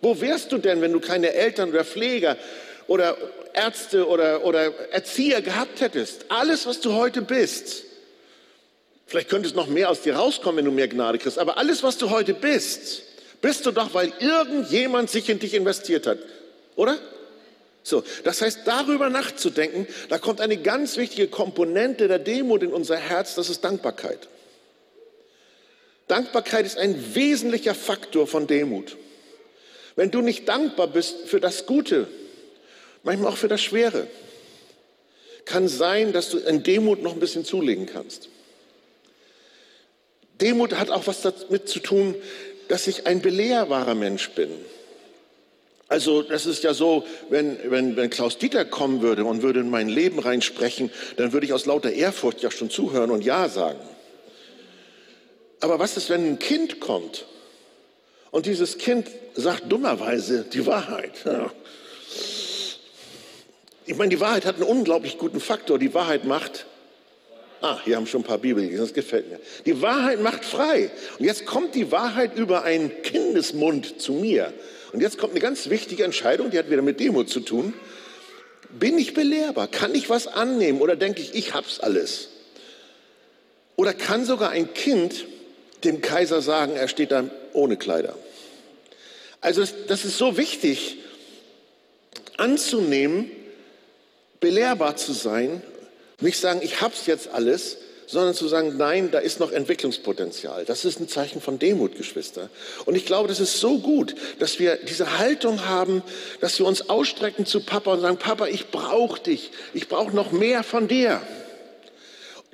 Wo 0.00 0.20
wärst 0.20 0.52
du 0.52 0.58
denn, 0.58 0.80
wenn 0.82 0.92
du 0.92 1.00
keine 1.00 1.32
Eltern 1.34 1.70
oder 1.70 1.84
Pfleger 1.84 2.36
oder 2.86 3.16
Ärzte 3.54 4.06
oder, 4.06 4.44
oder 4.44 4.72
Erzieher 4.92 5.42
gehabt 5.42 5.80
hättest? 5.80 6.26
Alles, 6.28 6.64
was 6.64 6.80
du 6.80 6.92
heute 6.92 7.22
bist, 7.22 7.87
Vielleicht 9.08 9.30
könnte 9.30 9.48
es 9.48 9.54
noch 9.54 9.68
mehr 9.68 9.88
aus 9.88 10.02
dir 10.02 10.16
rauskommen, 10.16 10.58
wenn 10.58 10.64
du 10.66 10.70
mehr 10.70 10.86
Gnade 10.86 11.16
kriegst. 11.16 11.38
Aber 11.38 11.56
alles, 11.56 11.82
was 11.82 11.96
du 11.96 12.10
heute 12.10 12.34
bist, 12.34 13.02
bist 13.40 13.64
du 13.64 13.70
doch, 13.70 13.94
weil 13.94 14.12
irgendjemand 14.20 15.08
sich 15.08 15.30
in 15.30 15.38
dich 15.38 15.54
investiert 15.54 16.06
hat. 16.06 16.18
Oder? 16.76 16.98
So, 17.82 18.04
das 18.24 18.42
heißt, 18.42 18.60
darüber 18.66 19.08
nachzudenken, 19.08 19.86
da 20.10 20.18
kommt 20.18 20.42
eine 20.42 20.58
ganz 20.58 20.98
wichtige 20.98 21.26
Komponente 21.26 22.06
der 22.06 22.18
Demut 22.18 22.62
in 22.62 22.70
unser 22.70 22.96
Herz, 22.96 23.34
das 23.34 23.48
ist 23.48 23.64
Dankbarkeit. 23.64 24.28
Dankbarkeit 26.06 26.66
ist 26.66 26.76
ein 26.76 27.14
wesentlicher 27.14 27.74
Faktor 27.74 28.26
von 28.26 28.46
Demut. 28.46 28.98
Wenn 29.96 30.10
du 30.10 30.20
nicht 30.20 30.46
dankbar 30.48 30.86
bist 30.86 31.16
für 31.24 31.40
das 31.40 31.64
Gute, 31.64 32.08
manchmal 33.04 33.32
auch 33.32 33.38
für 33.38 33.48
das 33.48 33.62
Schwere, 33.62 34.06
kann 35.46 35.66
sein, 35.66 36.12
dass 36.12 36.28
du 36.28 36.36
in 36.36 36.62
Demut 36.62 37.02
noch 37.02 37.14
ein 37.14 37.20
bisschen 37.20 37.46
zulegen 37.46 37.86
kannst. 37.86 38.28
Demut 40.40 40.74
hat 40.74 40.90
auch 40.90 41.06
was 41.06 41.22
damit 41.22 41.68
zu 41.68 41.80
tun, 41.80 42.14
dass 42.68 42.86
ich 42.86 43.06
ein 43.06 43.20
belehrbarer 43.20 43.94
Mensch 43.94 44.30
bin. 44.30 44.50
Also 45.88 46.22
das 46.22 46.44
ist 46.44 46.64
ja 46.64 46.74
so, 46.74 47.04
wenn, 47.30 47.58
wenn, 47.70 47.96
wenn 47.96 48.10
Klaus 48.10 48.36
Dieter 48.36 48.66
kommen 48.66 49.00
würde 49.00 49.24
und 49.24 49.42
würde 49.42 49.60
in 49.60 49.70
mein 49.70 49.88
Leben 49.88 50.18
reinsprechen, 50.18 50.90
dann 51.16 51.32
würde 51.32 51.46
ich 51.46 51.54
aus 51.54 51.64
lauter 51.64 51.90
Ehrfurcht 51.90 52.42
ja 52.42 52.50
schon 52.50 52.68
zuhören 52.68 53.10
und 53.10 53.24
Ja 53.24 53.48
sagen. 53.48 53.80
Aber 55.60 55.78
was 55.78 55.96
ist, 55.96 56.10
wenn 56.10 56.26
ein 56.26 56.38
Kind 56.38 56.78
kommt 56.80 57.24
Und 58.30 58.46
dieses 58.46 58.78
Kind 58.78 59.08
sagt 59.34 59.72
dummerweise 59.72 60.44
die 60.44 60.66
Wahrheit. 60.66 61.12
Ja. 61.24 61.50
Ich 63.86 63.96
meine, 63.96 64.10
die 64.10 64.20
Wahrheit 64.20 64.44
hat 64.44 64.56
einen 64.56 64.64
unglaublich 64.64 65.16
guten 65.16 65.40
Faktor. 65.40 65.78
Die 65.78 65.94
Wahrheit 65.94 66.24
macht 66.24 66.66
Ah, 67.60 67.78
hier 67.84 67.96
haben 67.96 68.06
schon 68.06 68.20
ein 68.20 68.24
paar 68.24 68.38
Bibel 68.38 68.76
das 68.76 68.94
gefällt 68.94 69.30
mir. 69.30 69.40
Die 69.66 69.82
Wahrheit 69.82 70.20
macht 70.20 70.44
frei. 70.44 70.90
Und 71.18 71.24
jetzt 71.24 71.44
kommt 71.44 71.74
die 71.74 71.90
Wahrheit 71.90 72.36
über 72.36 72.62
einen 72.62 73.02
Kindesmund 73.02 74.00
zu 74.00 74.12
mir. 74.12 74.52
Und 74.92 75.00
jetzt 75.00 75.18
kommt 75.18 75.32
eine 75.32 75.40
ganz 75.40 75.68
wichtige 75.68 76.04
Entscheidung, 76.04 76.50
die 76.50 76.58
hat 76.58 76.70
wieder 76.70 76.82
mit 76.82 77.00
Demo 77.00 77.24
zu 77.24 77.40
tun. 77.40 77.74
Bin 78.70 78.96
ich 78.98 79.12
belehrbar? 79.12 79.66
Kann 79.66 79.94
ich 79.94 80.08
was 80.08 80.26
annehmen? 80.26 80.80
Oder 80.80 80.94
denke 80.94 81.20
ich, 81.20 81.34
ich 81.34 81.54
hab's 81.54 81.80
alles? 81.80 82.28
Oder 83.76 83.92
kann 83.92 84.24
sogar 84.24 84.50
ein 84.50 84.72
Kind 84.72 85.26
dem 85.84 86.00
Kaiser 86.00 86.42
sagen, 86.42 86.76
er 86.76 86.88
steht 86.88 87.10
da 87.10 87.24
ohne 87.52 87.76
Kleider? 87.76 88.16
Also 89.40 89.64
das 89.88 90.04
ist 90.04 90.18
so 90.18 90.36
wichtig 90.36 90.98
anzunehmen, 92.36 93.30
belehrbar 94.40 94.96
zu 94.96 95.12
sein 95.12 95.62
nicht 96.20 96.38
sagen, 96.38 96.60
ich 96.62 96.80
hab's 96.80 97.06
jetzt 97.06 97.28
alles, 97.28 97.78
sondern 98.08 98.34
zu 98.34 98.48
sagen, 98.48 98.76
nein, 98.78 99.10
da 99.10 99.18
ist 99.18 99.38
noch 99.38 99.52
Entwicklungspotenzial. 99.52 100.64
Das 100.64 100.84
ist 100.86 100.98
ein 100.98 101.08
Zeichen 101.08 101.42
von 101.42 101.58
Demut, 101.58 101.94
Geschwister. 101.96 102.48
Und 102.86 102.94
ich 102.94 103.04
glaube, 103.04 103.28
das 103.28 103.38
ist 103.38 103.60
so 103.60 103.78
gut, 103.78 104.14
dass 104.38 104.58
wir 104.58 104.76
diese 104.76 105.18
Haltung 105.18 105.66
haben, 105.66 106.02
dass 106.40 106.58
wir 106.58 106.66
uns 106.66 106.88
ausstrecken 106.88 107.44
zu 107.44 107.60
Papa 107.60 107.92
und 107.92 108.00
sagen, 108.00 108.16
Papa, 108.16 108.46
ich 108.46 108.70
brauche 108.70 109.20
dich, 109.20 109.50
ich 109.74 109.88
brauche 109.88 110.16
noch 110.16 110.32
mehr 110.32 110.62
von 110.62 110.88
dir. 110.88 111.20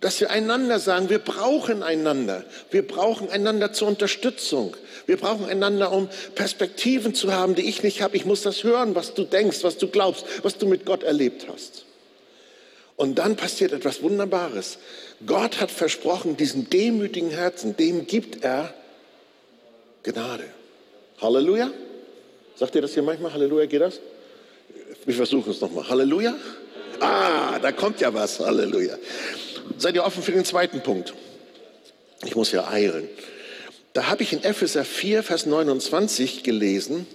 Dass 0.00 0.21
wir 0.21 0.30
einander 0.30 0.80
sagen, 0.80 1.09
wir 1.09 1.21
brauchen 1.21 1.85
einander, 1.85 2.44
wir 2.73 2.87
brauchen 2.87 3.30
einander 3.30 3.73
zur 3.73 3.88
Unterstützung, 3.88 4.76
wir 5.06 5.16
brauchen 5.16 5.47
einander, 5.47 5.92
um 5.92 6.09
Perspektiven 6.35 7.14
zu 7.14 7.33
haben, 7.33 7.54
die 7.54 7.66
ich 7.68 7.85
nicht 7.85 8.02
habe. 8.02 8.16
Ich 8.16 8.25
muss 8.25 8.42
das 8.42 8.64
hören, 8.64 8.97
was 8.97 9.14
du 9.14 9.23
denkst, 9.23 9.62
was 9.62 9.78
du 9.78 9.87
glaubst, 9.87 10.26
was 10.42 10.59
du 10.59 10.66
mit 10.66 10.85
Gott 10.85 11.04
erlebt 11.04 11.47
hast. 11.50 11.85
Und 12.97 13.17
dann 13.19 13.37
passiert 13.37 13.73
etwas 13.73 14.03
Wunderbares. 14.03 14.79
Gott 15.27 15.61
hat 15.61 15.71
versprochen, 15.71 16.37
diesem 16.37 16.71
demütigen 16.71 17.31
Herzen, 17.31 17.77
dem 17.77 18.07
gibt 18.07 18.45
er 18.45 18.73
Gnade. 20.05 20.45
Halleluja. 21.21 21.71
Sagt 22.57 22.75
ihr 22.75 22.83
das 22.83 22.95
hier 22.95 23.03
manchmal? 23.03 23.33
Halleluja, 23.33 23.67
geht 23.67 23.81
das? 23.81 24.01
Wir 25.05 25.15
versuchen 25.15 25.51
es 25.51 25.61
nochmal. 25.61 25.89
Halleluja. 25.89 26.35
Ah, 27.01 27.59
da 27.59 27.73
kommt 27.73 28.01
ja 28.01 28.13
was. 28.15 28.39
Halleluja. 28.39 28.97
Seid 29.79 29.95
ihr 29.95 30.05
offen 30.05 30.23
für 30.23 30.33
den 30.33 30.45
zweiten 30.45 30.83
Punkt? 30.83 31.15
Ich 32.25 32.37
muss 32.37 32.53
ja 32.53 32.69
eilen. 32.69 33.09
Da 33.93 34.09
habe 34.09 34.23
ich 34.23 34.33
in 34.33 34.43
Epheser 34.43 34.85
4, 34.85 35.23
Vers 35.23 35.47
29 35.47 36.43
gelesen, 36.43 37.07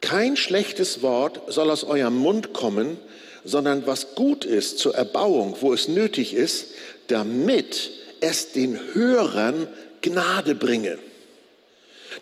kein 0.00 0.36
schlechtes 0.36 1.02
Wort 1.02 1.40
soll 1.48 1.70
aus 1.70 1.84
eurem 1.84 2.16
Mund 2.16 2.52
kommen, 2.52 2.98
sondern 3.44 3.86
was 3.86 4.14
gut 4.14 4.44
ist 4.44 4.78
zur 4.78 4.94
Erbauung, 4.94 5.56
wo 5.60 5.72
es 5.72 5.88
nötig 5.88 6.34
ist, 6.34 6.68
damit 7.08 7.90
es 8.20 8.52
den 8.52 8.78
Hörern 8.94 9.68
Gnade 10.00 10.54
bringe. 10.54 10.98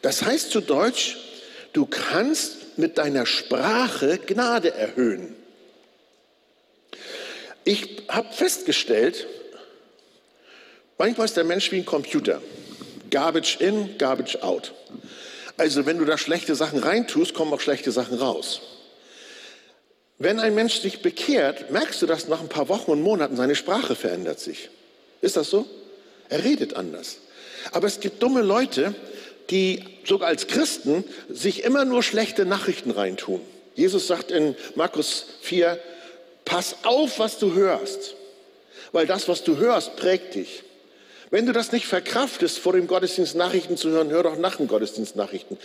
Das 0.03 0.23
heißt 0.23 0.51
zu 0.51 0.61
Deutsch, 0.61 1.17
du 1.73 1.87
kannst 1.87 2.79
mit 2.79 2.99
deiner 2.99 3.27
Sprache 3.27 4.19
Gnade 4.19 4.73
erhöhen. 4.75 5.35
Ich 7.65 8.03
habe 8.09 8.33
festgestellt, 8.33 9.27
manchmal 10.99 11.25
ist 11.25 11.37
der 11.37 11.45
Mensch 11.45 11.73
wie 11.73 11.79
ein 11.79 11.87
Computer. 11.87 12.41
Garbage 13.11 13.61
in, 13.61 13.99
garbage 13.99 14.43
out. 14.43 14.73
Also 15.57 15.87
wenn 15.87 15.99
du 15.99 16.05
da 16.05 16.19
schlechte 16.19 16.55
Sachen 16.55 16.79
reintust, 16.79 17.35
kommen 17.35 17.53
auch 17.53 17.61
schlechte 17.61 17.91
Sachen 17.91 18.19
raus. 18.19 18.61
Wenn 20.19 20.41
ein 20.41 20.55
Mensch 20.55 20.81
sich 20.81 21.03
bekehrt, 21.03 21.71
merkst 21.71 22.01
du, 22.01 22.07
dass 22.07 22.29
nach 22.29 22.41
ein 22.41 22.49
paar 22.49 22.69
Wochen 22.69 22.91
und 22.91 23.03
Monaten 23.03 23.37
seine 23.37 23.55
Sprache 23.55 23.95
verändert 23.95 24.41
sich. 24.41 24.71
Ist 25.21 25.37
das 25.37 25.51
so? 25.51 25.67
Er 26.29 26.43
redet 26.45 26.75
anders. 26.75 27.19
Aber 27.73 27.87
es 27.87 28.01
gibt 28.01 28.23
dumme 28.23 28.43
Leute, 28.43 28.95
die 29.51 29.85
sogar 30.05 30.29
als 30.29 30.47
Christen 30.47 31.05
sich 31.29 31.65
immer 31.65 31.85
nur 31.85 32.03
schlechte 32.03 32.47
Nachrichten 32.47 32.91
reintun. 32.91 33.41
Jesus 33.75 34.07
sagt 34.07 34.31
in 34.31 34.57
Markus 34.75 35.27
4, 35.43 35.79
pass 36.45 36.77
auf, 36.85 37.19
was 37.19 37.39
du 37.39 37.53
hörst, 37.53 38.15
weil 38.93 39.07
das, 39.07 39.29
was 39.29 39.45
du 39.45 39.59
hörst, 39.59 39.97
prägt 39.97 40.35
dich. 40.35 40.63
Wenn 41.31 41.45
du 41.45 41.53
das 41.53 41.73
nicht 41.73 41.87
verkraftest, 41.87 42.59
vor 42.59 42.73
dem 42.73 42.87
Gottesdienst 42.87 43.35
Nachrichten 43.35 43.77
zu 43.77 43.91
hören, 43.91 44.11
hör 44.11 44.23
doch 44.23 44.39
nach 44.39 44.57
dem 44.57 44.69
Gottesdienst 44.69 45.17
Nachrichten. 45.17 45.59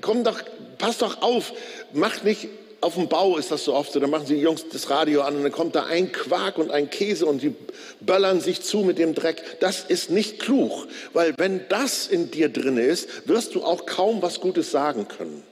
Komm 0.00 0.24
doch, 0.24 0.40
pass 0.78 0.98
doch 0.98 1.22
auf, 1.22 1.52
mach 1.92 2.22
nicht 2.22 2.48
auf 2.80 2.94
dem 2.94 3.08
Bau 3.08 3.36
ist 3.36 3.50
das 3.50 3.64
so 3.64 3.74
oft 3.74 3.92
so, 3.92 4.00
da 4.00 4.06
machen 4.06 4.26
die 4.26 4.36
Jungs 4.36 4.64
das 4.70 4.88
Radio 4.90 5.22
an 5.22 5.36
und 5.36 5.42
dann 5.42 5.52
kommt 5.52 5.74
da 5.74 5.86
ein 5.86 6.12
Quark 6.12 6.58
und 6.58 6.70
ein 6.70 6.90
Käse 6.90 7.26
und 7.26 7.42
die 7.42 7.54
böllern 8.00 8.40
sich 8.40 8.62
zu 8.62 8.78
mit 8.78 8.98
dem 8.98 9.14
Dreck. 9.14 9.42
Das 9.60 9.84
ist 9.84 10.10
nicht 10.10 10.38
klug, 10.38 10.86
weil 11.12 11.34
wenn 11.36 11.62
das 11.68 12.06
in 12.06 12.30
dir 12.30 12.48
drin 12.48 12.78
ist, 12.78 13.26
wirst 13.28 13.54
du 13.54 13.64
auch 13.64 13.86
kaum 13.86 14.22
was 14.22 14.40
Gutes 14.40 14.70
sagen 14.70 15.08
können. 15.08 15.42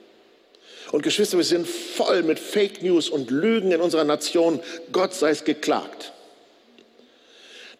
Und 0.92 1.02
Geschwister, 1.02 1.36
wir 1.36 1.44
sind 1.44 1.66
voll 1.66 2.22
mit 2.22 2.38
Fake 2.38 2.82
News 2.82 3.08
und 3.08 3.30
Lügen 3.30 3.72
in 3.72 3.80
unserer 3.80 4.04
Nation. 4.04 4.60
Gott 4.92 5.12
sei 5.14 5.30
es 5.30 5.42
geklagt. 5.42 6.12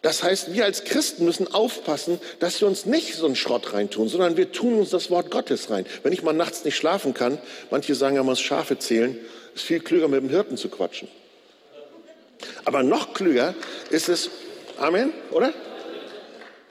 Das 0.07 0.23
heißt, 0.23 0.53
wir 0.53 0.63
als 0.63 0.85
Christen 0.85 1.25
müssen 1.25 1.53
aufpassen, 1.53 2.21
dass 2.39 2.61
wir 2.61 2.67
uns 2.69 2.85
nicht 2.85 3.15
so 3.15 3.25
einen 3.25 3.35
Schrott 3.35 3.73
reintun, 3.73 4.07
sondern 4.07 4.37
wir 4.37 4.53
tun 4.53 4.79
uns 4.79 4.91
das 4.91 5.11
Wort 5.11 5.31
Gottes 5.31 5.69
rein. 5.69 5.85
Wenn 6.01 6.13
ich 6.13 6.23
mal 6.23 6.31
nachts 6.31 6.63
nicht 6.63 6.77
schlafen 6.77 7.13
kann, 7.13 7.37
manche 7.71 7.93
sagen, 7.93 8.15
man 8.15 8.27
muss 8.27 8.39
Schafe 8.39 8.79
zählen, 8.79 9.17
ist 9.53 9.65
viel 9.65 9.81
klüger, 9.81 10.07
mit 10.07 10.21
dem 10.21 10.29
Hirten 10.29 10.55
zu 10.55 10.69
quatschen. 10.69 11.09
Aber 12.63 12.83
noch 12.83 13.15
klüger 13.15 13.53
ist 13.89 14.07
es, 14.07 14.29
Amen, 14.77 15.11
oder? 15.31 15.51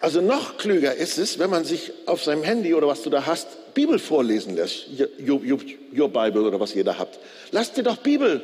Also 0.01 0.23
noch 0.23 0.57
klüger 0.57 0.95
ist 0.95 1.19
es, 1.19 1.39
wenn 1.39 1.51
man 1.51 1.67
sich 1.67 1.93
auf 2.07 2.25
seinem 2.25 2.43
Handy 2.43 2.73
oder 2.73 2.87
was 2.87 3.03
du 3.03 3.11
da 3.11 3.27
hast, 3.27 3.75
Bibel 3.75 3.99
vorlesen 3.99 4.57
lässt. 4.57 4.87
Your, 5.21 5.43
your, 5.45 5.61
your 5.95 6.09
Bible 6.09 6.41
oder 6.41 6.59
was 6.59 6.75
ihr 6.75 6.85
da 6.85 6.97
habt. 6.97 7.19
Lass 7.51 7.71
dir 7.71 7.83
doch 7.83 7.99
Bibel 7.99 8.41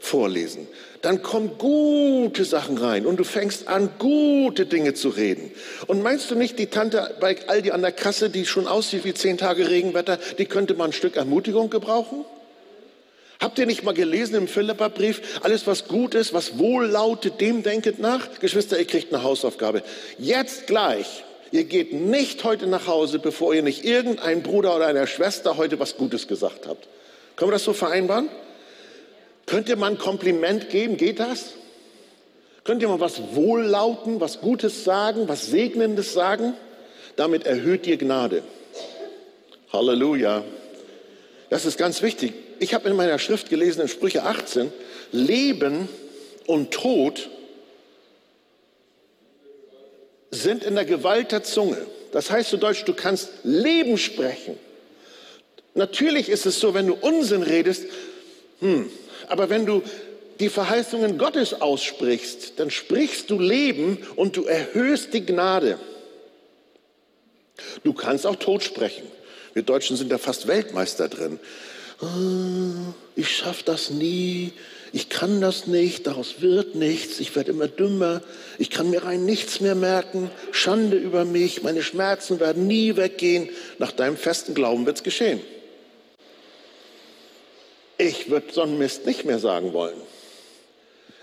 vorlesen. 0.00 0.66
Dann 1.02 1.22
kommen 1.22 1.58
gute 1.58 2.44
Sachen 2.44 2.78
rein 2.78 3.06
und 3.06 3.18
du 3.18 3.24
fängst 3.24 3.68
an, 3.68 3.90
gute 3.98 4.66
Dinge 4.66 4.94
zu 4.94 5.10
reden. 5.10 5.52
Und 5.86 6.02
meinst 6.02 6.30
du 6.30 6.34
nicht, 6.34 6.58
die 6.58 6.66
Tante 6.66 7.16
bei 7.20 7.36
Aldi 7.46 7.70
an 7.70 7.82
der 7.82 7.92
Kasse, 7.92 8.30
die 8.30 8.46
schon 8.46 8.66
aussieht 8.66 9.04
wie 9.04 9.14
zehn 9.14 9.38
Tage 9.38 9.68
Regenwetter, 9.68 10.18
die 10.38 10.46
könnte 10.46 10.74
mal 10.74 10.86
ein 10.86 10.92
Stück 10.92 11.16
Ermutigung 11.16 11.70
gebrauchen? 11.70 12.24
Habt 13.40 13.58
ihr 13.60 13.66
nicht 13.66 13.84
mal 13.84 13.94
gelesen 13.94 14.34
im 14.34 14.48
Philipperbrief, 14.48 15.40
alles 15.42 15.66
was 15.68 15.86
gut 15.86 16.14
ist, 16.14 16.32
was 16.32 16.58
wohl 16.58 16.86
lautet, 16.86 17.40
dem 17.40 17.62
denket 17.62 18.00
nach? 18.00 18.40
Geschwister, 18.40 18.78
ihr 18.78 18.86
kriegt 18.86 19.14
eine 19.14 19.22
Hausaufgabe. 19.22 19.82
Jetzt 20.18 20.66
gleich. 20.66 21.24
Ihr 21.52 21.64
geht 21.64 21.92
nicht 21.92 22.44
heute 22.44 22.66
nach 22.66 22.88
Hause, 22.88 23.20
bevor 23.20 23.54
ihr 23.54 23.62
nicht 23.62 23.84
irgendein 23.84 24.42
Bruder 24.42 24.74
oder 24.74 24.86
einer 24.86 25.06
Schwester 25.06 25.56
heute 25.56 25.78
was 25.78 25.96
Gutes 25.96 26.26
gesagt 26.26 26.66
habt. 26.66 26.88
Können 27.36 27.50
wir 27.50 27.54
das 27.54 27.64
so 27.64 27.72
vereinbaren? 27.72 28.28
Könnt 29.48 29.68
ihr 29.68 29.76
mal 29.76 29.90
ein 29.90 29.98
Kompliment 29.98 30.70
geben? 30.70 30.96
Geht 30.96 31.20
das? 31.20 31.54
Könnt 32.64 32.82
ihr 32.82 32.88
mal 32.88 33.00
was 33.00 33.34
Wohllauten, 33.34 34.20
was 34.20 34.40
Gutes 34.40 34.84
sagen, 34.84 35.28
was 35.28 35.46
Segnendes 35.46 36.12
sagen? 36.12 36.54
Damit 37.16 37.46
erhöht 37.46 37.86
ihr 37.86 37.96
Gnade. 37.96 38.42
Halleluja. 39.72 40.44
Das 41.50 41.64
ist 41.64 41.78
ganz 41.78 42.02
wichtig 42.02 42.34
ich 42.60 42.74
habe 42.74 42.88
in 42.88 42.96
meiner 42.96 43.18
Schrift 43.18 43.48
gelesen, 43.48 43.82
in 43.82 43.88
Sprüche 43.88 44.24
18, 44.24 44.72
Leben 45.12 45.88
und 46.46 46.70
Tod 46.72 47.28
sind 50.30 50.64
in 50.64 50.74
der 50.74 50.84
Gewalt 50.84 51.32
der 51.32 51.42
Zunge. 51.42 51.78
Das 52.12 52.30
heißt 52.30 52.50
zu 52.50 52.56
Deutsch, 52.56 52.84
du 52.84 52.94
kannst 52.94 53.30
Leben 53.44 53.98
sprechen. 53.98 54.58
Natürlich 55.74 56.28
ist 56.28 56.46
es 56.46 56.58
so, 56.60 56.74
wenn 56.74 56.86
du 56.86 56.94
Unsinn 56.94 57.42
redest, 57.42 57.84
hm, 58.60 58.90
aber 59.28 59.50
wenn 59.50 59.66
du 59.66 59.82
die 60.40 60.48
Verheißungen 60.48 61.18
Gottes 61.18 61.60
aussprichst, 61.60 62.54
dann 62.56 62.70
sprichst 62.70 63.30
du 63.30 63.38
Leben 63.38 63.98
und 64.16 64.36
du 64.36 64.44
erhöhst 64.44 65.12
die 65.12 65.24
Gnade. 65.24 65.78
Du 67.82 67.92
kannst 67.92 68.26
auch 68.26 68.36
Tod 68.36 68.62
sprechen. 68.62 69.04
Wir 69.52 69.62
Deutschen 69.62 69.96
sind 69.96 70.12
da 70.12 70.18
fast 70.18 70.46
Weltmeister 70.46 71.08
drin. 71.08 71.40
Ah, 72.00 72.94
ich 73.16 73.36
schaffe 73.36 73.64
das 73.64 73.90
nie, 73.90 74.52
ich 74.92 75.08
kann 75.08 75.40
das 75.40 75.66
nicht, 75.66 76.06
daraus 76.06 76.40
wird 76.40 76.76
nichts, 76.76 77.18
ich 77.18 77.34
werde 77.34 77.50
immer 77.50 77.66
dümmer, 77.66 78.22
ich 78.58 78.70
kann 78.70 78.90
mir 78.90 79.02
rein 79.04 79.24
nichts 79.24 79.60
mehr 79.60 79.74
merken, 79.74 80.30
Schande 80.52 80.96
über 80.96 81.24
mich, 81.24 81.64
meine 81.64 81.82
Schmerzen 81.82 82.38
werden 82.38 82.68
nie 82.68 82.96
weggehen. 82.96 83.48
Nach 83.78 83.90
deinem 83.90 84.16
festen 84.16 84.54
Glauben 84.54 84.86
wird 84.86 84.98
es 84.98 85.02
geschehen. 85.02 85.40
Ich 87.98 88.30
würde 88.30 88.52
so 88.52 88.62
einen 88.62 88.78
Mist 88.78 89.06
nicht 89.06 89.24
mehr 89.24 89.40
sagen 89.40 89.72
wollen. 89.72 90.00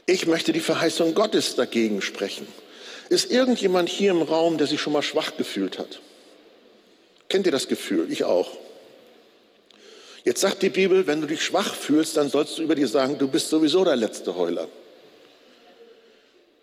Ich 0.05 0.27
möchte 0.27 0.51
die 0.53 0.59
Verheißung 0.59 1.15
Gottes 1.15 1.55
dagegen 1.55 2.01
sprechen. 2.01 2.47
Ist 3.09 3.31
irgendjemand 3.31 3.89
hier 3.89 4.11
im 4.11 4.21
Raum, 4.21 4.57
der 4.57 4.67
sich 4.67 4.81
schon 4.81 4.93
mal 4.93 5.01
schwach 5.01 5.37
gefühlt 5.37 5.79
hat? 5.79 5.99
Kennt 7.29 7.45
ihr 7.45 7.51
das 7.51 7.67
Gefühl? 7.67 8.11
Ich 8.11 8.23
auch. 8.23 8.51
Jetzt 10.25 10.41
sagt 10.41 10.63
die 10.63 10.69
Bibel, 10.69 11.07
wenn 11.07 11.21
du 11.21 11.27
dich 11.27 11.43
schwach 11.43 11.73
fühlst, 11.73 12.17
dann 12.17 12.29
sollst 12.29 12.57
du 12.57 12.63
über 12.63 12.75
dir 12.75 12.87
sagen, 12.87 13.17
du 13.17 13.27
bist 13.27 13.49
sowieso 13.49 13.83
der 13.85 13.95
letzte 13.95 14.35
Heuler. 14.35 14.67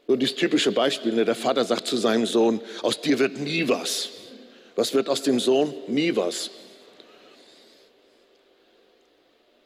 So 0.06 0.16
dieses 0.16 0.36
typische 0.36 0.72
Beispiel, 0.72 1.12
ne? 1.12 1.24
der 1.24 1.36
Vater 1.36 1.64
sagt 1.64 1.86
zu 1.86 1.96
seinem 1.96 2.26
Sohn, 2.26 2.60
aus 2.82 3.00
dir 3.00 3.18
wird 3.18 3.38
nie 3.38 3.68
was. 3.68 4.08
Was 4.74 4.94
wird 4.94 5.08
aus 5.08 5.22
dem 5.22 5.38
Sohn? 5.38 5.72
Nie 5.86 6.16
was. 6.16 6.50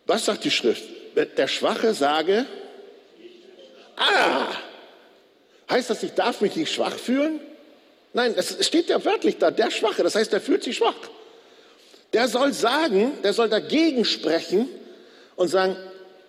Was 0.06 0.24
sagt 0.24 0.44
die 0.44 0.50
Schrift? 0.50 0.84
Der 1.36 1.48
Schwache 1.48 1.94
sage, 1.94 2.46
ah, 3.96 4.48
heißt 5.70 5.90
das, 5.90 6.02
ich 6.02 6.12
darf 6.12 6.40
mich 6.40 6.56
nicht 6.56 6.72
schwach 6.72 6.96
fühlen? 6.96 7.40
Nein, 8.12 8.34
es 8.36 8.66
steht 8.66 8.88
ja 8.88 9.04
wörtlich 9.04 9.38
da, 9.38 9.50
der 9.50 9.70
Schwache, 9.70 10.02
das 10.02 10.14
heißt, 10.14 10.32
der 10.32 10.40
fühlt 10.40 10.62
sich 10.62 10.76
schwach. 10.76 10.94
Der 12.12 12.28
soll 12.28 12.52
sagen, 12.52 13.12
der 13.22 13.32
soll 13.32 13.48
dagegen 13.48 14.04
sprechen 14.04 14.68
und 15.34 15.48
sagen, 15.48 15.76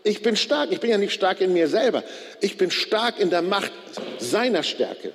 ich 0.03 0.21
bin 0.21 0.35
stark, 0.35 0.71
ich 0.71 0.79
bin 0.79 0.89
ja 0.89 0.97
nicht 0.97 1.13
stark 1.13 1.41
in 1.41 1.53
mir 1.53 1.67
selber, 1.67 2.03
ich 2.41 2.57
bin 2.57 2.71
stark 2.71 3.19
in 3.19 3.29
der 3.29 3.41
Macht 3.41 3.71
seiner 4.17 4.63
Stärke. 4.63 5.11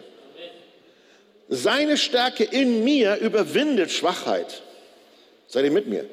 Seine 1.49 1.97
Stärke 1.97 2.45
in 2.45 2.85
mir 2.85 3.17
überwindet 3.17 3.91
Schwachheit. 3.91 4.63
Seid 5.49 5.65
ihr 5.65 5.71
mit 5.71 5.87
mir? 5.87 6.07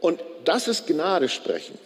Und 0.00 0.20
das 0.48 0.66
ist 0.66 0.86
Gnade 0.86 1.28
sprechen. 1.28 1.78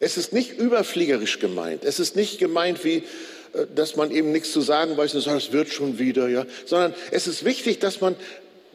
Es 0.00 0.16
ist 0.16 0.32
nicht 0.32 0.58
überfliegerisch 0.58 1.38
gemeint. 1.38 1.84
Es 1.84 1.98
ist 1.98 2.16
nicht 2.16 2.38
gemeint 2.38 2.84
wie, 2.84 3.04
äh, 3.52 3.66
dass 3.74 3.96
man 3.96 4.10
eben 4.10 4.32
nichts 4.32 4.52
zu 4.52 4.60
sagen 4.60 4.96
weiß 4.96 5.14
und 5.14 5.22
sagt, 5.22 5.42
es 5.42 5.52
wird 5.52 5.70
schon 5.70 5.98
wieder, 5.98 6.28
ja. 6.28 6.46
Sondern 6.66 6.94
es 7.10 7.26
ist 7.26 7.44
wichtig, 7.44 7.80
dass 7.80 8.00
man 8.00 8.16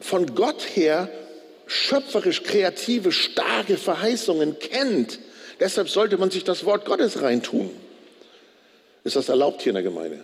von 0.00 0.34
Gott 0.34 0.62
her 0.74 1.08
schöpferisch 1.66 2.42
kreative, 2.42 3.12
starke 3.12 3.76
Verheißungen 3.76 4.58
kennt. 4.58 5.18
Deshalb 5.58 5.88
sollte 5.88 6.18
man 6.18 6.30
sich 6.30 6.44
das 6.44 6.64
Wort 6.64 6.84
Gottes 6.84 7.22
reintun. 7.22 7.70
Ist 9.04 9.16
das 9.16 9.28
erlaubt 9.28 9.62
hier 9.62 9.70
in 9.70 9.74
der 9.74 9.82
Gemeinde? 9.82 10.20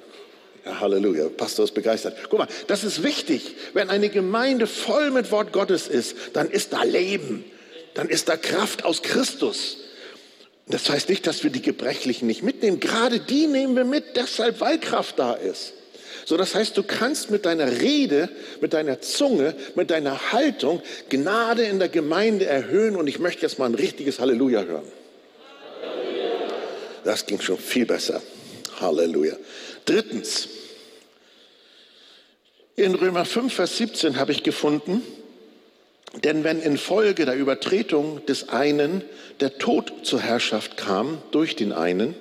Ja, 0.65 0.79
Halleluja, 0.81 1.29
Pastor 1.29 1.65
ist 1.65 1.75
begeistert. 1.75 2.17
Guck 2.29 2.39
mal, 2.39 2.49
das 2.69 2.85
ist 2.85 3.03
wichtig. 3.03 3.57
Wenn 3.75 3.91
eine 3.91 4.09
Gemeinde 4.09 4.67
voll 4.67 5.11
mit 5.11 5.33
Wort 5.33 5.53
Gottes 5.53 5.89
ist, 5.89 6.17
dann 6.35 6.51
ist 6.51 6.73
da 6.73 6.85
Leben, 6.85 7.45
dann 7.95 8.09
ist 8.09 8.29
da 8.29 8.37
Kraft 8.37 8.85
aus 8.85 9.03
Christus. 9.03 9.79
Das 10.67 10.89
heißt 10.89 11.09
nicht, 11.09 11.27
dass 11.27 11.43
wir 11.43 11.51
die 11.51 11.63
Gebrechlichen 11.63 12.27
nicht 12.27 12.43
mitnehmen. 12.43 12.81
Gerade 12.81 13.21
die 13.21 13.47
nehmen 13.47 13.77
wir 13.77 13.85
mit, 13.85 14.17
deshalb, 14.17 14.61
weil 14.61 14.79
Kraft 14.79 15.19
da 15.19 15.35
ist. 15.35 15.75
So, 16.25 16.37
das 16.37 16.55
heißt, 16.55 16.77
du 16.77 16.85
kannst 16.85 17.31
mit 17.31 17.45
deiner 17.47 17.81
Rede, 17.81 18.29
mit 18.61 18.75
deiner 18.75 19.01
Zunge, 19.01 19.57
mit 19.75 19.91
deiner 19.91 20.33
Haltung 20.33 20.81
Gnade 21.09 21.65
in 21.65 21.79
der 21.79 21.89
Gemeinde 21.89 22.47
erhöhen. 22.47 22.97
Und 22.97 23.09
ich 23.09 23.19
möchte 23.19 23.43
jetzt 23.43 23.59
mal 23.59 23.67
ein 23.67 23.75
richtiges 23.75 24.21
Halleluja 24.21 24.63
hören. 24.63 24.87
Das 27.05 27.27
ging 27.27 27.41
schon 27.41 27.59
viel 27.59 27.87
besser. 27.87 28.23
Halleluja. 28.81 29.37
Drittens, 29.85 30.49
in 32.77 32.95
Römer 32.95 33.25
5, 33.25 33.53
Vers 33.53 33.77
17 33.77 34.17
habe 34.17 34.33
ich 34.33 34.45
gefunden, 34.45 35.03
denn 36.15 36.45
wenn 36.45 36.61
infolge 36.61 37.25
der 37.25 37.37
Übertretung 37.37 38.25
des 38.27 38.51
einen 38.51 39.03
der 39.41 39.59
Tod 39.59 39.93
zur 40.03 40.21
Herrschaft 40.21 40.77
kam 40.77 41.23
durch 41.31 41.57
den 41.57 41.73
einen, 41.73 42.15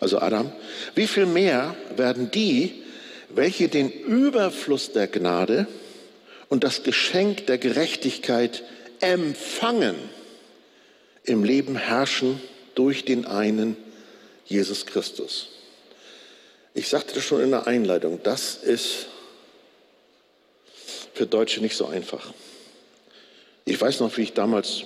also 0.00 0.18
Adam, 0.18 0.52
wie 0.94 1.06
viel 1.06 1.26
mehr 1.26 1.76
werden 1.96 2.30
die, 2.30 2.82
welche 3.30 3.68
den 3.68 3.90
Überfluss 3.90 4.92
der 4.92 5.06
Gnade 5.06 5.66
und 6.48 6.64
das 6.64 6.82
Geschenk 6.82 7.46
der 7.46 7.58
Gerechtigkeit 7.58 8.62
empfangen, 9.00 9.96
im 11.24 11.44
Leben 11.44 11.76
herrschen 11.76 12.40
durch 12.74 13.04
den 13.04 13.26
einen 13.26 13.76
Jesus 14.44 14.86
Christus. 14.86 15.48
Ich 16.74 16.88
sagte 16.88 17.14
das 17.14 17.24
schon 17.24 17.42
in 17.42 17.50
der 17.50 17.66
Einleitung, 17.66 18.20
das 18.22 18.54
ist 18.54 19.06
für 21.14 21.26
Deutsche 21.26 21.60
nicht 21.60 21.76
so 21.76 21.86
einfach. 21.86 22.32
Ich 23.68 23.80
weiß 23.80 23.98
noch, 23.98 24.16
wie 24.16 24.22
ich 24.22 24.32
damals 24.32 24.84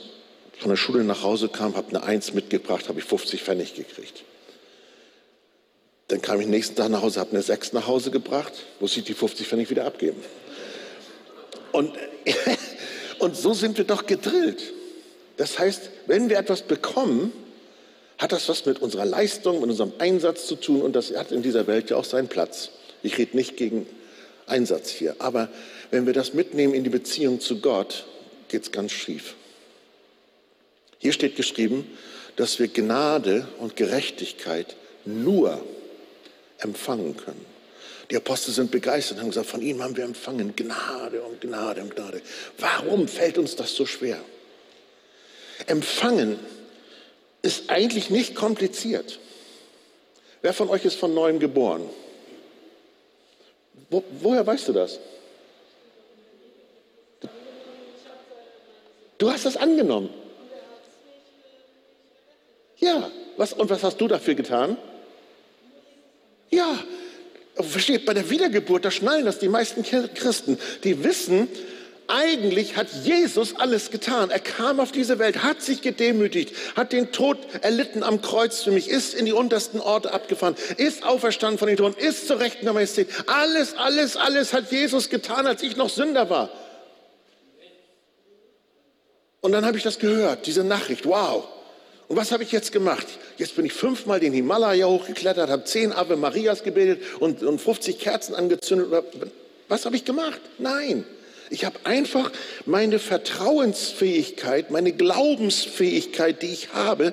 von 0.58 0.70
der 0.70 0.76
Schule 0.76 1.04
nach 1.04 1.22
Hause 1.22 1.48
kam, 1.48 1.76
habe 1.76 1.90
eine 1.90 2.02
Eins 2.02 2.32
mitgebracht, 2.32 2.88
habe 2.88 2.98
ich 2.98 3.04
50 3.04 3.42
Pfennig 3.42 3.74
gekriegt. 3.74 4.24
Dann 6.08 6.22
kam 6.22 6.40
ich 6.40 6.46
nächsten 6.46 6.76
Tag 6.76 6.88
nach 6.88 7.02
Hause, 7.02 7.20
habe 7.20 7.32
eine 7.32 7.42
Sechs 7.42 7.74
nach 7.74 7.86
Hause 7.86 8.10
gebracht, 8.10 8.52
musste 8.80 9.00
ich 9.00 9.04
die 9.04 9.14
50 9.14 9.46
Pfennig 9.46 9.68
wieder 9.68 9.84
abgeben. 9.84 10.20
Und, 11.72 11.92
und 13.18 13.36
so 13.36 13.52
sind 13.52 13.76
wir 13.76 13.84
doch 13.84 14.06
gedrillt. 14.06 14.72
Das 15.36 15.58
heißt, 15.58 15.90
wenn 16.06 16.30
wir 16.30 16.38
etwas 16.38 16.62
bekommen, 16.62 17.32
hat 18.16 18.32
das 18.32 18.48
was 18.48 18.64
mit 18.64 18.80
unserer 18.80 19.04
Leistung, 19.04 19.60
mit 19.60 19.68
unserem 19.68 19.92
Einsatz 19.98 20.46
zu 20.46 20.56
tun 20.56 20.80
und 20.80 20.96
das 20.96 21.14
hat 21.14 21.32
in 21.32 21.42
dieser 21.42 21.66
Welt 21.66 21.90
ja 21.90 21.96
auch 21.96 22.04
seinen 22.04 22.28
Platz. 22.28 22.70
Ich 23.02 23.18
rede 23.18 23.36
nicht 23.36 23.58
gegen 23.58 23.86
Einsatz 24.46 24.88
hier, 24.88 25.16
aber 25.18 25.48
wenn 25.90 26.06
wir 26.06 26.14
das 26.14 26.32
mitnehmen 26.32 26.72
in 26.72 26.82
die 26.82 26.90
Beziehung 26.90 27.40
zu 27.40 27.60
Gott, 27.60 28.06
geht 28.50 28.62
es 28.64 28.72
ganz 28.72 28.92
schief. 28.92 29.34
Hier 30.98 31.12
steht 31.12 31.36
geschrieben, 31.36 31.86
dass 32.36 32.58
wir 32.58 32.68
Gnade 32.68 33.48
und 33.58 33.76
Gerechtigkeit 33.76 34.76
nur 35.04 35.64
empfangen 36.58 37.16
können. 37.16 37.44
Die 38.10 38.16
Apostel 38.16 38.52
sind 38.52 38.70
begeistert 38.70 39.16
und 39.16 39.22
haben 39.22 39.30
gesagt, 39.30 39.48
von 39.48 39.62
ihm 39.62 39.82
haben 39.82 39.96
wir 39.96 40.04
empfangen 40.04 40.54
Gnade 40.56 41.22
und 41.22 41.40
Gnade 41.40 41.80
und 41.80 41.94
Gnade. 41.94 42.20
Warum 42.58 43.08
fällt 43.08 43.38
uns 43.38 43.56
das 43.56 43.74
so 43.74 43.86
schwer? 43.86 44.20
Empfangen 45.66 46.38
ist 47.42 47.70
eigentlich 47.70 48.10
nicht 48.10 48.34
kompliziert. 48.34 49.20
Wer 50.42 50.52
von 50.52 50.68
euch 50.68 50.84
ist 50.84 50.96
von 50.96 51.14
neuem 51.14 51.38
geboren? 51.38 51.88
Wo, 53.90 54.02
woher 54.20 54.46
weißt 54.46 54.68
du 54.68 54.72
das? 54.72 54.98
Du 59.20 59.30
hast 59.30 59.44
das 59.44 59.58
angenommen. 59.58 60.08
Ja, 62.78 63.10
was, 63.36 63.52
und 63.52 63.68
was 63.68 63.82
hast 63.82 64.00
du 64.00 64.08
dafür 64.08 64.34
getan? 64.34 64.78
Ja, 66.48 66.78
versteht, 67.54 68.06
bei 68.06 68.14
der 68.14 68.30
Wiedergeburt, 68.30 68.86
da 68.86 68.90
schnallen 68.90 69.26
das 69.26 69.38
die 69.38 69.50
meisten 69.50 69.84
Christen. 69.84 70.58
Die 70.84 71.04
wissen, 71.04 71.48
eigentlich 72.06 72.78
hat 72.78 72.88
Jesus 73.04 73.56
alles 73.56 73.90
getan. 73.90 74.30
Er 74.30 74.40
kam 74.40 74.80
auf 74.80 74.90
diese 74.90 75.18
Welt, 75.18 75.42
hat 75.42 75.60
sich 75.60 75.82
gedemütigt, 75.82 76.56
hat 76.74 76.92
den 76.92 77.12
Tod 77.12 77.36
erlitten 77.60 78.02
am 78.02 78.22
Kreuz 78.22 78.62
für 78.62 78.70
mich, 78.70 78.88
ist 78.88 79.12
in 79.12 79.26
die 79.26 79.34
untersten 79.34 79.80
Orte 79.80 80.14
abgefahren, 80.14 80.56
ist 80.78 81.04
auferstanden 81.04 81.58
von 81.58 81.68
den 81.68 81.76
Toten, 81.76 82.00
ist 82.00 82.26
zur 82.26 82.40
Rechten 82.40 82.64
der 82.64 82.72
Majestät. 82.72 83.08
Alles, 83.26 83.74
alles, 83.76 84.16
alles 84.16 84.54
hat 84.54 84.72
Jesus 84.72 85.10
getan, 85.10 85.46
als 85.46 85.62
ich 85.62 85.76
noch 85.76 85.90
Sünder 85.90 86.30
war. 86.30 86.48
Und 89.40 89.52
dann 89.52 89.64
habe 89.64 89.78
ich 89.78 89.82
das 89.82 89.98
gehört, 89.98 90.46
diese 90.46 90.64
Nachricht. 90.64 91.06
Wow. 91.06 91.44
Und 92.08 92.16
was 92.16 92.32
habe 92.32 92.42
ich 92.42 92.52
jetzt 92.52 92.72
gemacht? 92.72 93.06
Jetzt 93.38 93.56
bin 93.56 93.64
ich 93.64 93.72
fünfmal 93.72 94.20
den 94.20 94.32
Himalaya 94.32 94.86
hochgeklettert, 94.86 95.48
habe 95.48 95.64
zehn 95.64 95.92
Ave 95.92 96.16
Marias 96.16 96.64
gebildet 96.64 97.02
und, 97.20 97.42
und 97.42 97.60
50 97.60 97.98
Kerzen 97.98 98.34
angezündet. 98.34 98.88
Was 99.68 99.86
habe 99.86 99.96
ich 99.96 100.04
gemacht? 100.04 100.40
Nein. 100.58 101.04
Ich 101.52 101.64
habe 101.64 101.80
einfach 101.82 102.30
meine 102.64 103.00
Vertrauensfähigkeit, 103.00 104.70
meine 104.70 104.92
Glaubensfähigkeit, 104.92 106.42
die 106.42 106.52
ich 106.52 106.72
habe, 106.74 107.12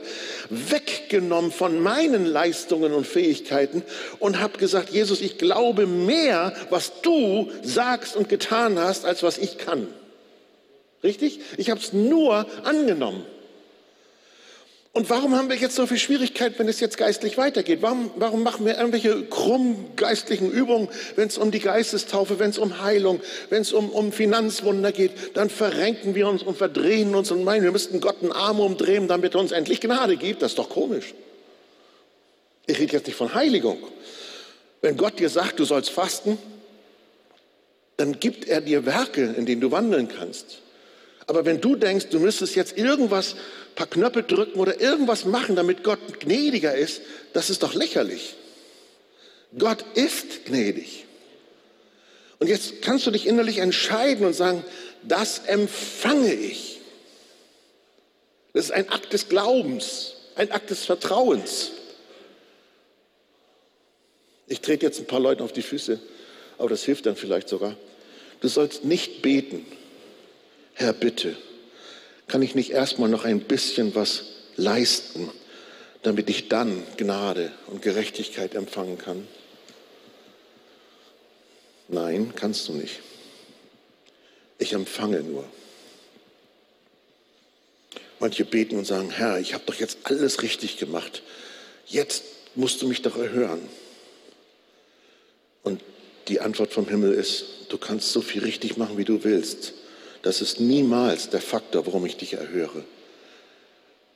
weggenommen 0.52 1.52
von 1.52 1.80
meinen 1.82 2.26
Leistungen 2.26 2.94
und 2.94 3.08
Fähigkeiten 3.08 3.82
und 4.20 4.40
habe 4.40 4.60
gesagt, 4.60 4.90
Jesus, 4.92 5.22
ich 5.22 5.40
glaube 5.40 5.88
mehr, 5.88 6.54
was 6.70 7.02
du 7.02 7.52
sagst 7.63 8.16
und 8.16 8.30
getan 8.30 8.78
hast, 8.78 9.06
als 9.06 9.24
was 9.24 9.40
ich 9.40 9.58
kann. 9.58 9.88
Richtig? 11.08 11.39
Ich 11.56 11.70
habe 11.70 11.80
es 11.80 11.93
nur 11.93 12.46
angenommen. 12.65 13.26
Und 14.91 15.10
warum 15.10 15.36
haben 15.36 15.48
wir 15.48 15.56
jetzt 15.56 15.76
so 15.76 15.86
viel 15.86 16.00
Schwierigkeit, 16.00 16.60
wenn 16.60 16.67
es 16.67 16.82
jetzt 16.82 16.98
geistlich 16.98 17.38
weitergeht? 17.38 17.82
Warum, 17.82 18.12
warum 18.15 18.43
machen 18.43 18.65
wir 18.65 18.78
irgendwelche 18.78 19.24
krumm 19.24 19.96
geistlichen 19.96 20.52
Übungen, 20.52 20.89
wenn 21.15 21.30
es 21.30 21.38
um 21.38 21.52
die 21.52 21.60
Geistestaufe, 21.60 22.39
wenn 22.39 22.50
es 22.50 22.58
um 22.58 22.82
Heilung, 22.82 23.22
wenn 23.50 23.62
es 23.62 23.72
um, 23.72 23.89
um 23.89 24.12
Finanzwunder 24.12 24.91
geht? 24.91 25.12
Dann 25.36 25.50
verrenken 25.50 26.13
wir 26.13 26.28
uns 26.28 26.43
und 26.43 26.58
verdrehen 26.58 27.15
uns 27.15 27.32
und 27.32 27.46
meinen, 27.46 27.63
wir 27.63 27.72
müssten 27.72 28.02
Gott 28.02 28.17
einen 28.22 28.34
Arm 28.34 28.60
umdrehen, 28.60 29.08
damit 29.08 29.36
er 29.36 29.39
uns 29.39 29.54
endlich 29.54 29.80
Gnade 29.80 30.17
gibt. 30.17 30.41
Das 30.41 30.52
ist 30.52 30.60
doch 30.60 30.70
komisch. 30.70 31.13
Ich 32.65 32.80
rede 32.80 32.91
jetzt 32.91 33.08
nicht 33.08 33.15
von 33.15 33.34
Heiligung. 33.34 33.78
Wenn 34.82 34.98
Gott 34.98 35.20
dir 35.20 35.30
sagt, 35.30 35.60
du 35.60 35.63
sollst 35.63 35.89
fasten, 35.89 36.38
dann 37.96 38.20
gibt 38.20 38.46
er 38.46 38.60
dir 38.60 38.86
Werke, 38.86 39.34
in 39.38 39.46
denen 39.46 39.62
du 39.62 39.72
wandeln 39.72 40.10
kannst. 40.10 40.63
Aber 41.28 41.46
wenn 41.46 41.60
du 41.60 41.76
denkst, 41.76 42.08
du 42.10 42.20
müsstest 42.20 42.56
jetzt 42.56 42.78
irgendwas, 42.78 43.36
paar 43.76 43.88
Knöpfe 43.88 44.24
drücken 44.24 44.60
oder 44.60 44.80
irgendwas 44.80 45.26
machen, 45.26 45.56
damit 45.56 45.84
Gott 45.84 46.22
gnädiger 46.22 46.74
ist, 46.74 47.02
das 47.34 47.50
ist 47.50 47.63
doch 47.63 47.74
lächerlich. 47.74 48.36
Gott 49.58 49.86
ist 49.94 50.46
gnädig. 50.46 51.06
Und 52.40 52.48
jetzt 52.48 52.82
kannst 52.82 53.06
du 53.06 53.12
dich 53.12 53.28
innerlich 53.28 53.58
entscheiden 53.58 54.26
und 54.26 54.34
sagen, 54.34 54.63
das 55.04 55.40
empfange 55.40 56.34
ich. 56.34 56.80
Das 58.54 58.66
ist 58.66 58.72
ein 58.72 58.90
Akt 58.90 59.13
des 59.13 59.28
Glaubens, 59.30 60.13
ein 60.36 60.52
Akt 60.52 60.70
des 60.70 60.86
Vertrauens. 60.86 61.72
Ich 64.48 64.62
trete 64.62 64.86
jetzt 64.86 65.00
ein 65.00 65.08
paar 65.08 65.20
Leuten 65.20 65.44
auf 65.44 65.52
die 65.52 65.62
Füße, 65.62 66.00
aber 66.58 66.70
das 66.70 66.84
hilft 66.84 67.06
dann 67.06 67.16
vielleicht 67.16 67.50
sogar. 67.50 67.76
Du 68.40 68.48
sollst 68.48 68.86
nicht 68.86 69.22
beten, 69.22 69.66
Herr, 70.80 70.94
bitte, 70.94 71.36
kann 72.28 72.44
ich 72.44 72.54
nicht 72.54 72.70
erstmal 72.70 73.10
noch 73.10 73.26
ein 73.26 73.40
bisschen 73.40 73.96
was 73.96 74.26
leisten, 74.58 75.32
damit 76.04 76.30
ich 76.30 76.50
dann 76.50 76.84
Gnade 76.98 77.52
und 77.66 77.82
Gerechtigkeit 77.82 78.54
empfangen 78.54 79.00
kann? 79.00 79.28
Nein, 81.88 82.32
kannst 82.36 82.68
du 82.68 82.74
nicht. 82.74 83.00
Ich 84.60 84.74
empfange 84.74 85.24
nur. 85.24 85.46
Manche 88.20 88.46
beten 88.46 88.78
und 88.78 88.86
sagen, 88.86 89.10
Herr, 89.10 89.40
ich 89.40 89.56
habe 89.56 89.63
doch 89.66 89.76
jetzt 89.76 89.98
alles 90.04 90.44
richtig 90.44 90.78
gemacht. 90.78 91.24
Jetzt 91.88 92.24
musst 92.54 92.84
du 92.84 92.88
mich 92.88 93.02
doch 93.02 93.18
erhören. 93.18 93.68
Und 95.63 95.82
die 96.28 96.40
Antwort 96.40 96.72
vom 96.72 96.88
Himmel 96.88 97.13
ist, 97.13 97.46
du 97.70 97.80
kannst 97.80 98.12
so 98.12 98.22
viel 98.22 98.44
richtig 98.44 98.78
machen, 98.78 99.00
wie 99.00 99.06
du 99.06 99.24
willst. 99.24 99.74
Das 100.21 100.41
ist 100.41 100.60
niemals 100.60 101.30
der 101.30 101.41
Faktor, 101.41 101.86
warum 101.86 102.06
ich 102.06 102.17
dich 102.17 102.34
erhöre. 102.34 102.84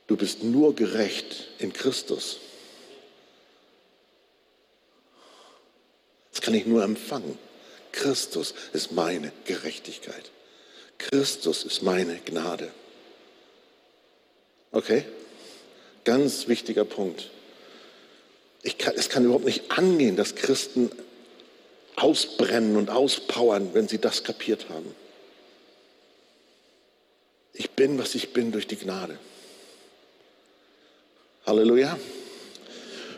Du 0.06 0.16
bist 0.16 0.42
nur 0.42 0.74
gerecht 0.74 1.48
in 1.58 1.72
Christus. 1.72 2.38
Das 6.32 6.40
kann 6.40 6.54
ich 6.54 6.66
nur 6.66 6.82
empfangen. 6.82 7.38
Christus 7.92 8.54
ist 8.72 8.92
meine 8.92 9.32
Gerechtigkeit. 9.44 10.30
Christus 10.98 11.64
ist 11.64 11.82
meine 11.82 12.16
Gnade. 12.24 12.70
Okay? 14.72 15.04
Ganz 16.04 16.48
wichtiger 16.48 16.84
Punkt. 16.84 17.30
Kann, 18.78 18.94
es 18.96 19.08
kann 19.08 19.24
überhaupt 19.24 19.44
nicht 19.44 19.70
angehen, 19.70 20.16
dass 20.16 20.34
Christen 20.34 20.90
ausbrennen 21.96 22.76
und 22.76 22.90
auspowern, 22.90 23.74
wenn 23.74 23.88
sie 23.88 23.98
das 23.98 24.24
kapiert 24.24 24.68
haben. 24.70 24.94
Bin, 27.76 27.98
was 27.98 28.14
ich 28.14 28.32
bin 28.32 28.52
durch 28.52 28.66
die 28.66 28.76
Gnade. 28.76 29.18
Halleluja. 31.46 31.98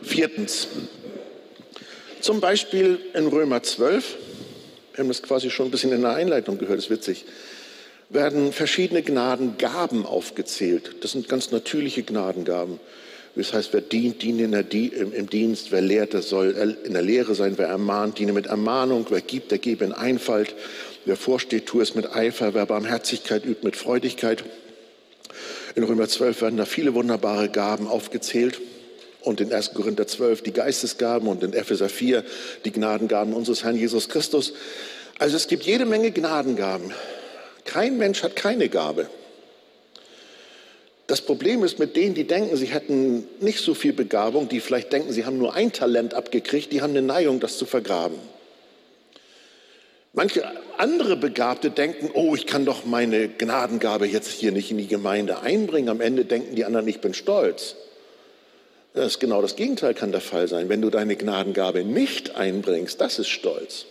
Viertens. 0.01 0.67
Zum 2.21 2.41
Beispiel 2.41 2.99
in 3.13 3.27
Römer 3.27 3.61
12, 3.61 4.17
wir 4.93 4.99
haben 4.99 5.07
das 5.09 5.21
quasi 5.21 5.49
schon 5.49 5.67
ein 5.67 5.71
bisschen 5.71 5.91
in 5.91 6.01
der 6.01 6.15
Einleitung 6.15 6.57
gehört, 6.57 6.79
ist 6.79 6.89
witzig 6.89 7.25
werden 8.09 8.53
verschiedene 8.53 9.01
Gnadengaben 9.01 10.05
aufgezählt. 10.05 10.95
Das 11.01 11.11
sind 11.11 11.27
ganz 11.27 11.51
natürliche 11.51 12.03
Gnadengaben. 12.03 12.79
Das 13.35 13.51
heißt, 13.51 13.73
wer 13.73 13.81
dient, 13.81 14.21
diene 14.21 14.43
im 14.43 15.29
Dienst, 15.29 15.71
wer 15.71 15.81
lehrt, 15.81 16.13
der 16.13 16.21
soll 16.21 16.77
in 16.85 16.93
der 16.93 17.01
Lehre 17.01 17.35
sein, 17.35 17.57
wer 17.57 17.67
ermahnt, 17.67 18.17
diene 18.17 18.31
mit 18.31 18.45
Ermahnung, 18.45 19.05
wer 19.09 19.19
gibt, 19.19 19.51
der 19.51 19.57
gebe 19.57 19.83
in 19.83 19.91
Einfalt, 19.91 20.55
wer 21.03 21.17
vorsteht, 21.17 21.65
tue 21.65 21.83
es 21.83 21.95
mit 21.95 22.15
Eifer, 22.15 22.53
wer 22.53 22.65
Barmherzigkeit 22.65 23.45
übt, 23.45 23.65
mit 23.65 23.75
Freudigkeit. 23.75 24.45
In 25.75 25.83
Römer 25.83 26.07
12 26.07 26.41
werden 26.41 26.55
da 26.55 26.63
viele 26.63 26.93
wunderbare 26.93 27.49
Gaben 27.49 27.87
aufgezählt 27.87 28.61
und 29.21 29.41
in 29.41 29.51
1. 29.51 29.73
Korinther 29.73 30.07
12 30.07 30.41
die 30.43 30.53
Geistesgaben 30.53 31.27
und 31.27 31.43
in 31.43 31.51
Epheser 31.51 31.89
4 31.89 32.23
die 32.63 32.71
Gnadengaben 32.71 33.33
unseres 33.33 33.65
Herrn 33.65 33.75
Jesus 33.75 34.07
Christus. 34.07 34.53
Also 35.19 35.35
es 35.35 35.47
gibt 35.47 35.63
jede 35.63 35.85
Menge 35.85 36.11
Gnadengaben. 36.11 36.93
Kein 37.65 37.97
Mensch 37.97 38.23
hat 38.23 38.37
keine 38.37 38.69
Gabe. 38.69 39.09
Das 41.07 41.21
Problem 41.21 41.63
ist 41.63 41.77
mit 41.77 41.95
denen, 41.95 42.15
die 42.15 42.25
denken, 42.25 42.57
sie 42.57 42.65
hätten 42.65 43.27
nicht 43.39 43.59
so 43.59 43.75
viel 43.75 43.93
Begabung, 43.93 44.49
die 44.49 44.59
vielleicht 44.59 44.91
denken, 44.91 45.11
sie 45.11 45.25
haben 45.25 45.37
nur 45.37 45.53
ein 45.53 45.71
Talent 45.71 46.15
abgekriegt, 46.15 46.71
die 46.71 46.81
haben 46.81 46.91
eine 46.91 47.03
Neigung, 47.03 47.39
das 47.39 47.57
zu 47.57 47.65
vergraben. 47.65 48.17
Manche 50.13 50.43
andere 50.77 51.17
Begabte 51.17 51.69
denken, 51.69 52.09
oh, 52.13 52.35
ich 52.35 52.47
kann 52.47 52.65
doch 52.65 52.85
meine 52.85 53.27
Gnadengabe 53.27 54.07
jetzt 54.07 54.31
hier 54.31 54.51
nicht 54.51 54.71
in 54.71 54.77
die 54.77 54.87
Gemeinde 54.87 55.41
einbringen. 55.41 55.89
Am 55.89 55.99
Ende 55.99 56.25
denken 56.25 56.55
die 56.55 56.63
anderen, 56.63 56.87
ich 56.87 57.01
bin 57.01 57.13
stolz. 57.13 57.75
Das 58.93 59.07
ist 59.07 59.19
genau 59.19 59.41
das 59.41 59.57
Gegenteil 59.57 59.93
kann 59.93 60.13
der 60.13 60.21
Fall 60.21 60.47
sein. 60.47 60.69
Wenn 60.69 60.81
du 60.81 60.89
deine 60.89 61.17
Gnadengabe 61.17 61.83
nicht 61.83 62.35
einbringst, 62.37 62.99
das 63.01 63.19
ist 63.19 63.27
Stolz. 63.27 63.85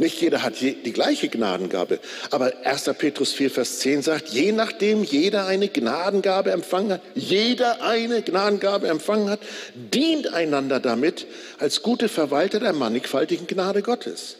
Nicht 0.00 0.20
jeder 0.20 0.44
hat 0.44 0.60
die 0.60 0.92
gleiche 0.92 1.28
Gnadengabe. 1.28 1.98
Aber 2.30 2.52
1. 2.64 2.84
Petrus 2.96 3.32
4, 3.32 3.50
Vers 3.50 3.80
10 3.80 4.02
sagt, 4.02 4.28
je 4.28 4.52
nachdem 4.52 5.02
jeder 5.02 5.46
eine 5.46 5.66
Gnadengabe 5.66 6.52
empfangen 6.52 6.92
hat, 6.92 7.00
jeder 7.16 7.82
eine 7.82 8.22
Gnadengabe 8.22 8.86
empfangen 8.86 9.28
hat, 9.28 9.40
dient 9.74 10.32
einander 10.32 10.78
damit 10.78 11.26
als 11.58 11.82
gute 11.82 12.08
Verwalter 12.08 12.60
der 12.60 12.74
mannigfaltigen 12.74 13.48
Gnade 13.48 13.82
Gottes. 13.82 14.36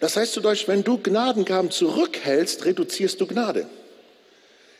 Das 0.00 0.16
heißt 0.16 0.32
zu 0.32 0.40
Deutsch, 0.40 0.66
wenn 0.66 0.82
du 0.82 0.98
Gnadengaben 0.98 1.70
zurückhältst, 1.70 2.64
reduzierst 2.64 3.20
du 3.20 3.28
Gnade. 3.28 3.66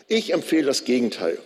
Ich 0.09 0.33
empfehle 0.33 0.67
das 0.67 0.83
Gegenteil. 0.83 1.39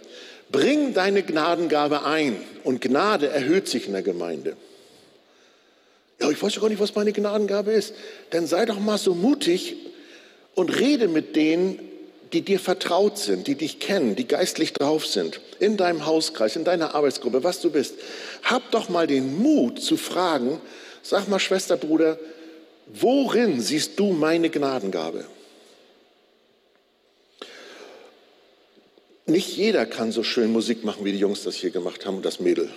Bring 0.50 0.94
deine 0.94 1.22
Gnadengabe 1.22 2.06
ein 2.06 2.40
und 2.64 2.80
Gnade 2.80 3.28
erhöht 3.28 3.68
sich 3.68 3.86
in 3.86 3.92
der 3.92 4.02
Gemeinde. 4.02 4.56
Ja, 6.22 6.30
ich 6.30 6.40
weiß 6.40 6.54
ja 6.54 6.60
gar 6.60 6.68
nicht, 6.68 6.78
was 6.78 6.94
meine 6.94 7.12
Gnadengabe 7.12 7.72
ist. 7.72 7.94
Dann 8.30 8.46
sei 8.46 8.64
doch 8.64 8.78
mal 8.78 8.96
so 8.96 9.12
mutig 9.12 9.74
und 10.54 10.78
rede 10.78 11.08
mit 11.08 11.34
denen, 11.34 11.80
die 12.32 12.42
dir 12.42 12.60
vertraut 12.60 13.18
sind, 13.18 13.48
die 13.48 13.56
dich 13.56 13.80
kennen, 13.80 14.14
die 14.14 14.28
geistlich 14.28 14.72
drauf 14.72 15.04
sind, 15.04 15.40
in 15.58 15.76
deinem 15.76 16.06
Hauskreis, 16.06 16.54
in 16.54 16.64
deiner 16.64 16.94
Arbeitsgruppe, 16.94 17.42
was 17.42 17.60
du 17.60 17.70
bist. 17.70 17.96
Hab 18.44 18.70
doch 18.70 18.88
mal 18.88 19.08
den 19.08 19.42
Mut 19.42 19.82
zu 19.82 19.96
fragen, 19.96 20.60
sag 21.02 21.28
mal, 21.28 21.40
Schwester, 21.40 21.76
Bruder, 21.76 22.18
worin 22.86 23.60
siehst 23.60 23.98
du 23.98 24.12
meine 24.12 24.48
Gnadengabe? 24.48 25.24
Nicht 29.26 29.56
jeder 29.56 29.86
kann 29.86 30.12
so 30.12 30.22
schön 30.22 30.52
Musik 30.52 30.84
machen, 30.84 31.04
wie 31.04 31.12
die 31.12 31.18
Jungs 31.18 31.42
das 31.42 31.56
hier 31.56 31.70
gemacht 31.70 32.06
haben 32.06 32.16
und 32.16 32.24
das 32.24 32.38
Mädel. 32.38 32.70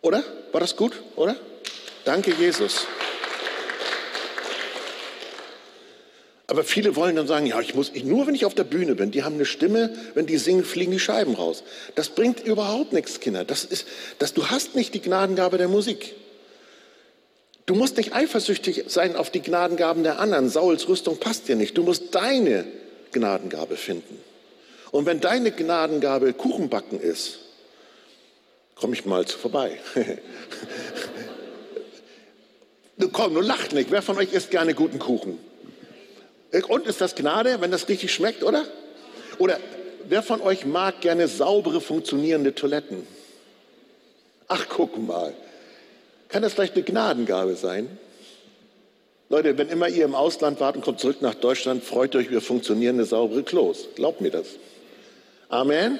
Oder? 0.00 0.24
War 0.52 0.60
das 0.60 0.76
gut, 0.76 1.02
oder? 1.14 1.36
Danke, 2.06 2.32
Jesus. 2.38 2.86
Aber 6.46 6.62
viele 6.62 6.94
wollen 6.94 7.16
dann 7.16 7.26
sagen, 7.26 7.46
ja, 7.46 7.60
ich 7.60 7.74
muss, 7.74 7.90
ich, 7.92 8.04
nur 8.04 8.28
wenn 8.28 8.36
ich 8.36 8.44
auf 8.44 8.54
der 8.54 8.62
Bühne 8.62 8.94
bin, 8.94 9.10
die 9.10 9.24
haben 9.24 9.34
eine 9.34 9.44
Stimme, 9.44 9.92
wenn 10.14 10.24
die 10.24 10.38
singen, 10.38 10.64
fliegen 10.64 10.92
die 10.92 11.00
Scheiben 11.00 11.34
raus. 11.34 11.64
Das 11.96 12.10
bringt 12.10 12.38
überhaupt 12.46 12.92
nichts, 12.92 13.18
Kinder. 13.18 13.44
Das 13.44 13.64
ist, 13.64 13.88
das, 14.20 14.34
du 14.34 14.46
hast 14.46 14.76
nicht 14.76 14.94
die 14.94 15.02
Gnadengabe 15.02 15.58
der 15.58 15.66
Musik. 15.66 16.14
Du 17.66 17.74
musst 17.74 17.96
nicht 17.96 18.14
eifersüchtig 18.14 18.84
sein 18.86 19.16
auf 19.16 19.30
die 19.30 19.42
Gnadengaben 19.42 20.04
der 20.04 20.20
anderen. 20.20 20.48
Sauls 20.48 20.86
Rüstung 20.86 21.18
passt 21.18 21.48
dir 21.48 21.56
nicht. 21.56 21.76
Du 21.76 21.82
musst 21.82 22.14
deine 22.14 22.64
Gnadengabe 23.10 23.76
finden. 23.76 24.20
Und 24.92 25.06
wenn 25.06 25.20
deine 25.20 25.50
Gnadengabe 25.50 26.32
Kuchenbacken 26.34 27.00
ist, 27.00 27.40
komme 28.76 28.94
ich 28.94 29.04
mal 29.04 29.26
vorbei. 29.26 29.80
Komm, 33.12 33.34
nur 33.34 33.42
lacht 33.42 33.72
nicht. 33.72 33.90
Wer 33.90 34.02
von 34.02 34.16
euch 34.16 34.32
isst 34.32 34.50
gerne 34.50 34.74
guten 34.74 34.98
Kuchen? 34.98 35.38
Und 36.68 36.86
ist 36.86 37.00
das 37.00 37.14
Gnade, 37.14 37.60
wenn 37.60 37.70
das 37.70 37.88
richtig 37.88 38.12
schmeckt, 38.12 38.42
oder? 38.42 38.64
Oder 39.38 39.58
wer 40.08 40.22
von 40.22 40.40
euch 40.40 40.64
mag 40.64 41.00
gerne 41.00 41.28
saubere, 41.28 41.80
funktionierende 41.80 42.54
Toiletten? 42.54 43.06
Ach, 44.48 44.66
guck 44.68 44.96
mal. 44.96 45.34
Kann 46.28 46.42
das 46.42 46.54
vielleicht 46.54 46.74
eine 46.74 46.84
Gnadengabe 46.84 47.56
sein? 47.56 47.98
Leute, 49.28 49.58
wenn 49.58 49.68
immer 49.68 49.88
ihr 49.88 50.04
im 50.04 50.14
Ausland 50.14 50.60
wart 50.60 50.76
und 50.76 50.82
kommt 50.82 51.00
zurück 51.00 51.20
nach 51.20 51.34
Deutschland, 51.34 51.82
freut 51.82 52.14
euch 52.14 52.28
über 52.28 52.40
funktionierende, 52.40 53.04
saubere 53.04 53.42
Klos. 53.42 53.88
Glaubt 53.96 54.20
mir 54.20 54.30
das. 54.30 54.46
Amen. 55.48 55.98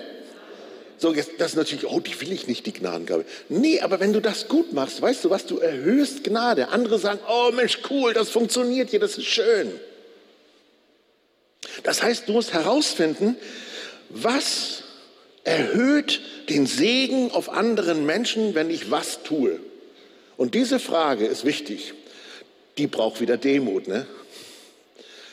So, 0.99 1.13
jetzt, 1.13 1.33
das 1.39 1.51
ist 1.51 1.57
natürlich, 1.57 1.87
oh, 1.87 2.01
die 2.01 2.19
will 2.21 2.33
ich 2.33 2.47
nicht, 2.47 2.65
die 2.65 2.73
Gnadengabe. 2.73 3.27
Nee, 3.49 3.81
aber 3.81 4.01
wenn 4.01 4.13
du 4.13 4.21
das 4.21 4.49
gut 4.49 4.73
machst, 4.73 5.03
weißt 5.03 5.25
du 5.25 5.31
was, 5.31 5.45
du 5.45 5.59
erhöhst 5.59 6.25
Gnade. 6.25 6.69
Andere 6.69 6.99
sagen, 6.99 7.21
oh 7.29 7.51
Mensch, 7.53 7.81
cool, 7.91 8.15
das 8.15 8.31
funktioniert 8.31 8.91
hier, 8.91 9.01
das 9.01 9.19
ist 9.19 9.27
schön. 9.27 9.79
Das 11.83 12.03
heißt, 12.03 12.29
du 12.29 12.33
musst 12.33 12.55
herausfinden, 12.55 13.37
was 14.09 14.85
erhöht 15.45 16.21
den 16.49 16.67
Segen 16.67 17.31
auf 17.31 17.51
anderen 17.51 18.07
Menschen, 18.07 18.55
wenn 18.55 18.71
ich 18.71 18.91
was 18.91 19.23
tue. 19.23 19.61
Und 20.37 20.55
diese 20.55 20.79
Frage 20.79 21.27
ist 21.27 21.45
wichtig. 21.45 21.93
Die 22.79 22.87
braucht 22.87 23.21
wieder 23.21 23.37
Demut, 23.37 23.89
ne? 23.89 24.07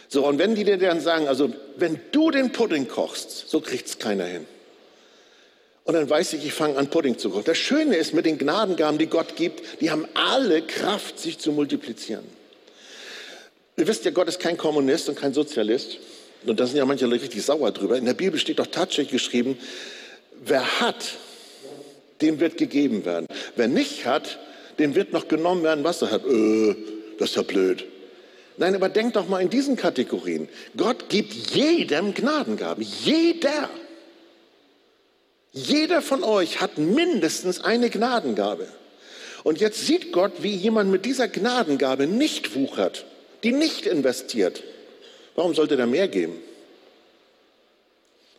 So, 0.07 0.27
und 0.27 0.37
wenn 0.37 0.55
die 0.55 0.63
dir 0.63 0.77
dann 0.77 1.01
sagen, 1.01 1.27
also, 1.27 1.51
wenn 1.77 1.99
du 2.11 2.29
den 2.29 2.51
Pudding 2.51 2.87
kochst, 2.87 3.49
so 3.49 3.61
kriegt 3.61 3.87
es 3.87 3.97
keiner 3.97 4.25
hin. 4.25 4.45
Und 5.85 5.95
dann 5.95 6.09
weiß 6.09 6.33
ich, 6.33 6.45
ich 6.45 6.53
fange 6.53 6.77
an, 6.77 6.89
Pudding 6.89 7.17
zu 7.17 7.29
kochen. 7.29 7.43
Das 7.45 7.57
Schöne 7.57 7.97
ist, 7.97 8.13
mit 8.13 8.25
den 8.25 8.37
Gnadengaben, 8.37 8.97
die 8.97 9.07
Gott 9.07 9.35
gibt, 9.35 9.81
die 9.81 9.91
haben 9.91 10.07
alle 10.13 10.61
Kraft, 10.61 11.19
sich 11.19 11.39
zu 11.39 11.51
multiplizieren. 11.51 12.23
Ihr 13.75 13.87
wisst 13.87 14.05
ja, 14.05 14.11
Gott 14.11 14.27
ist 14.27 14.39
kein 14.39 14.55
Kommunist 14.55 15.09
und 15.09 15.15
kein 15.15 15.33
Sozialist. 15.33 15.97
Und 16.45 16.59
da 16.59 16.67
sind 16.67 16.77
ja 16.77 16.85
manche 16.85 17.05
Leute 17.05 17.23
richtig 17.23 17.43
sauer 17.43 17.71
drüber. 17.71 17.97
In 17.97 18.05
der 18.05 18.13
Bibel 18.13 18.39
steht 18.39 18.59
doch 18.59 18.67
tatsächlich 18.67 19.11
geschrieben, 19.11 19.57
wer 20.45 20.79
hat, 20.79 21.15
dem 22.21 22.39
wird 22.39 22.57
gegeben 22.57 23.03
werden. 23.03 23.27
Wer 23.55 23.67
nicht 23.67 24.05
hat, 24.05 24.39
dem 24.79 24.95
wird 24.95 25.11
noch 25.11 25.27
genommen 25.27 25.63
werden, 25.63 25.83
was 25.83 26.01
er 26.01 26.11
hat. 26.11 26.25
Äh, 26.25 26.75
das 27.17 27.29
ist 27.29 27.35
ja 27.35 27.41
blöd. 27.41 27.85
Nein, 28.57 28.75
aber 28.75 28.89
denk 28.89 29.13
doch 29.13 29.27
mal 29.27 29.41
in 29.41 29.49
diesen 29.49 29.75
Kategorien. 29.75 30.47
Gott 30.77 31.09
gibt 31.09 31.33
jedem 31.33 32.13
Gnadengaben. 32.13 32.85
Jeder. 33.03 33.69
Jeder 35.53 36.01
von 36.01 36.23
euch 36.23 36.61
hat 36.61 36.79
mindestens 36.79 37.61
eine 37.61 37.91
Gnadengabe. 37.91 38.67
Und 39.43 39.59
jetzt 39.59 39.85
sieht 39.85 40.11
Gott, 40.11 40.31
wie 40.41 40.55
jemand 40.55 40.89
mit 40.89 41.05
dieser 41.05 41.27
Gnadengabe 41.27 42.07
nicht 42.07 42.55
wuchert, 42.55 43.05
die 43.43 43.51
nicht 43.51 43.85
investiert. 43.85 44.63
Warum 45.35 45.53
sollte 45.53 45.77
er 45.77 45.85
mehr 45.85 46.07
geben? 46.07 46.41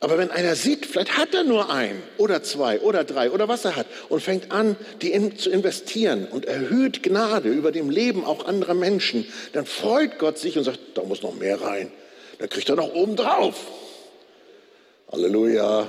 Aber 0.01 0.19
wenn 0.19 0.31
einer 0.31 0.57
sieht, 0.57 0.87
vielleicht 0.87 1.17
hat 1.17 1.35
er 1.35 1.45
nur 1.45 1.71
ein 1.71 2.03
oder 2.19 2.43
zwei 2.43 2.81
oder 2.81 3.05
drei 3.05 3.31
oder 3.31 3.49
was 3.49 3.65
er 3.65 3.77
hat 3.77 3.87
und 4.09 4.21
fängt 4.21 4.51
an, 4.51 4.77
die 5.01 5.13
in, 5.13 5.39
zu 5.39 5.51
investieren 5.51 6.27
und 6.27 6.45
erhöht 6.45 7.03
Gnade 7.03 7.49
über 7.49 7.73
dem 7.73 7.91
Leben 7.91 8.25
auch 8.25 8.45
anderer 8.45 8.75
Menschen, 8.75 9.27
dann 9.53 9.67
freut 9.67 10.19
Gott 10.19 10.37
sich 10.37 10.59
und 10.59 10.65
sagt, 10.65 10.81
da 10.95 11.03
muss 11.05 11.23
noch 11.23 11.35
mehr 11.35 11.61
rein. 11.61 11.91
Dann 12.39 12.49
kriegt 12.49 12.69
er 12.69 12.77
noch 12.77 12.93
oben 12.93 13.17
drauf. 13.17 13.55
Halleluja. 15.11 15.89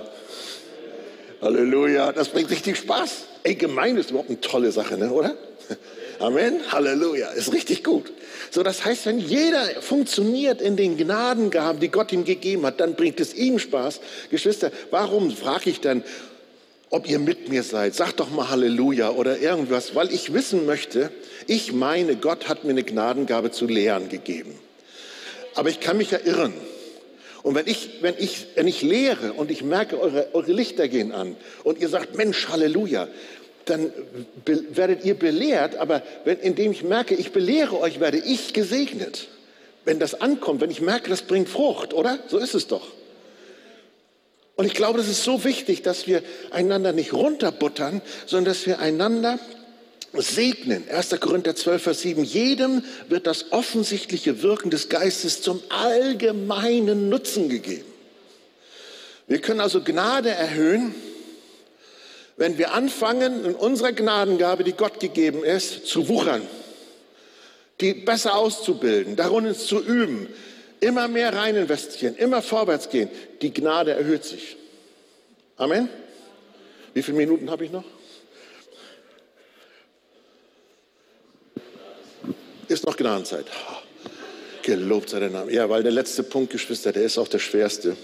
Halleluja. 1.45 2.11
Das 2.11 2.29
bringt 2.29 2.49
richtig 2.49 2.75
Spaß. 2.75 3.25
Ey, 3.43 3.53
gemein 3.53 3.97
ist 3.97 4.09
überhaupt 4.09 4.29
eine 4.29 4.41
tolle 4.41 4.71
Sache, 4.71 4.97
ne, 4.97 5.11
oder? 5.11 5.35
Amen. 6.19 6.59
Halleluja. 6.71 7.29
Ist 7.29 7.53
richtig 7.53 7.83
gut. 7.83 8.11
So, 8.49 8.63
das 8.63 8.83
heißt, 8.83 9.05
wenn 9.05 9.19
jeder 9.19 9.63
funktioniert 9.79 10.59
in 10.59 10.75
den 10.75 10.97
Gnadengaben, 10.97 11.79
die 11.79 11.89
Gott 11.89 12.11
ihm 12.11 12.25
gegeben 12.25 12.65
hat, 12.65 12.79
dann 12.79 12.95
bringt 12.95 13.19
es 13.19 13.35
ihm 13.35 13.59
Spaß. 13.59 14.01
Geschwister, 14.31 14.71
warum 14.89 15.29
frage 15.29 15.69
ich 15.69 15.81
dann, 15.81 16.03
ob 16.89 17.07
ihr 17.07 17.19
mit 17.19 17.47
mir 17.49 17.61
seid? 17.61 17.93
Sagt 17.93 18.19
doch 18.21 18.31
mal 18.31 18.49
Halleluja 18.49 19.11
oder 19.11 19.37
irgendwas, 19.37 19.93
weil 19.93 20.11
ich 20.11 20.33
wissen 20.33 20.65
möchte, 20.65 21.11
ich 21.45 21.73
meine, 21.73 22.15
Gott 22.15 22.49
hat 22.49 22.63
mir 22.63 22.71
eine 22.71 22.83
Gnadengabe 22.83 23.51
zu 23.51 23.67
lehren 23.67 24.09
gegeben. 24.09 24.55
Aber 25.53 25.69
ich 25.69 25.79
kann 25.79 25.97
mich 25.97 26.09
ja 26.09 26.17
irren. 26.25 26.53
Und 27.45 27.53
wenn 27.53 27.67
ich, 27.67 28.01
wenn 28.01 28.15
ich, 28.17 28.47
wenn 28.55 28.67
ich 28.67 28.81
lehre 28.81 29.33
und 29.33 29.51
ich 29.51 29.61
merke, 29.61 29.99
eure, 29.99 30.29
eure 30.33 30.51
Lichter 30.51 30.87
gehen 30.87 31.11
an 31.11 31.37
und 31.63 31.79
ihr 31.79 31.89
sagt, 31.89 32.15
Mensch, 32.15 32.47
Halleluja, 32.49 33.07
dann 33.65 33.93
werdet 34.45 35.05
ihr 35.05 35.13
belehrt, 35.13 35.75
aber 35.75 36.01
wenn, 36.23 36.39
indem 36.39 36.71
ich 36.71 36.81
merke, 36.81 37.13
ich 37.13 37.33
belehre 37.33 37.79
euch, 37.79 37.99
werde 37.99 38.17
ich 38.17 38.55
gesegnet. 38.55 39.27
Wenn 39.83 39.99
das 39.99 40.19
ankommt, 40.19 40.59
wenn 40.59 40.71
ich 40.71 40.81
merke, 40.81 41.07
das 41.07 41.21
bringt 41.21 41.47
Frucht, 41.47 41.93
oder? 41.93 42.17
So 42.29 42.39
ist 42.39 42.55
es 42.55 42.65
doch. 42.65 42.87
Und 44.55 44.65
ich 44.65 44.73
glaube, 44.73 44.97
das 44.97 45.07
ist 45.07 45.23
so 45.23 45.43
wichtig, 45.43 45.83
dass 45.83 46.07
wir 46.07 46.23
einander 46.49 46.93
nicht 46.93 47.13
runterbuttern, 47.13 48.01
sondern 48.25 48.55
dass 48.55 48.65
wir 48.65 48.79
einander 48.79 49.37
segnen. 50.21 50.89
1. 50.89 51.19
Korinther 51.19 51.55
12, 51.55 51.83
Vers 51.83 52.01
7. 52.01 52.23
Jedem 52.23 52.83
wird 53.09 53.27
das 53.27 53.51
offensichtliche 53.51 54.41
Wirken 54.41 54.69
des 54.69 54.89
Geistes 54.89 55.41
zum 55.41 55.61
allgemeinen 55.69 57.09
Nutzen 57.09 57.49
gegeben. 57.49 57.85
Wir 59.27 59.39
können 59.39 59.59
also 59.59 59.81
Gnade 59.81 60.29
erhöhen, 60.29 60.93
wenn 62.37 62.57
wir 62.57 62.73
anfangen, 62.73 63.45
in 63.45 63.55
unserer 63.55 63.93
Gnadengabe, 63.93 64.63
die 64.63 64.73
Gott 64.73 64.99
gegeben 64.99 65.43
ist, 65.43 65.87
zu 65.87 66.07
wuchern, 66.09 66.41
die 67.81 67.93
besser 67.93 68.35
auszubilden, 68.35 69.15
darin 69.15 69.55
zu 69.55 69.79
üben, 69.81 70.27
immer 70.79 71.07
mehr 71.07 71.33
rein 71.33 71.55
investieren, 71.55 72.15
immer 72.15 72.41
vorwärts 72.41 72.89
gehen, 72.89 73.09
die 73.41 73.53
Gnade 73.53 73.91
erhöht 73.91 74.25
sich. 74.25 74.57
Amen. 75.57 75.89
Wie 76.93 77.01
viele 77.01 77.17
Minuten 77.17 77.49
habe 77.49 77.65
ich 77.65 77.71
noch? 77.71 77.85
Ist 82.67 82.85
noch 82.85 82.97
Gnadenzeit. 82.97 83.45
Gelobt 84.63 85.09
sei 85.09 85.19
der 85.19 85.29
Name. 85.29 85.51
Ja, 85.51 85.69
weil 85.69 85.83
der 85.83 85.91
letzte 85.91 86.23
Punkt, 86.23 86.51
Geschwister, 86.51 86.91
der 86.91 87.03
ist 87.03 87.17
auch 87.17 87.27
der 87.27 87.39
schwerste. 87.39 87.95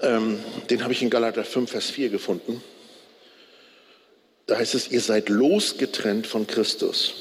Ähm, 0.00 0.40
den 0.68 0.82
habe 0.82 0.92
ich 0.92 1.02
in 1.02 1.08
Galater 1.08 1.44
5, 1.44 1.70
Vers 1.70 1.90
4 1.90 2.10
gefunden. 2.10 2.62
Da 4.46 4.58
heißt 4.58 4.74
es, 4.74 4.90
ihr 4.90 5.00
seid 5.00 5.28
losgetrennt 5.28 6.26
von 6.26 6.46
Christus, 6.46 7.14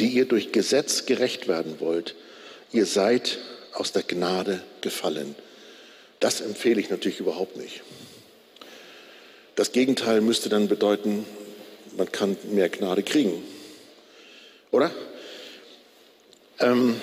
die 0.00 0.08
ihr 0.08 0.24
durch 0.24 0.50
Gesetz 0.50 1.06
gerecht 1.06 1.46
werden 1.46 1.78
wollt. 1.78 2.16
Ihr 2.72 2.86
seid 2.86 3.38
aus 3.72 3.92
der 3.92 4.02
Gnade 4.02 4.62
gefallen. 4.80 5.36
Das 6.18 6.40
empfehle 6.40 6.80
ich 6.80 6.90
natürlich 6.90 7.20
überhaupt 7.20 7.56
nicht. 7.56 7.82
Das 9.54 9.70
Gegenteil 9.70 10.20
müsste 10.20 10.48
dann 10.48 10.66
bedeuten, 10.66 11.24
man 11.96 12.10
kann 12.10 12.36
mehr 12.50 12.68
Gnade 12.68 13.04
kriegen. 13.04 13.40
Oder? 14.74 14.90
Ähm, 16.58 17.00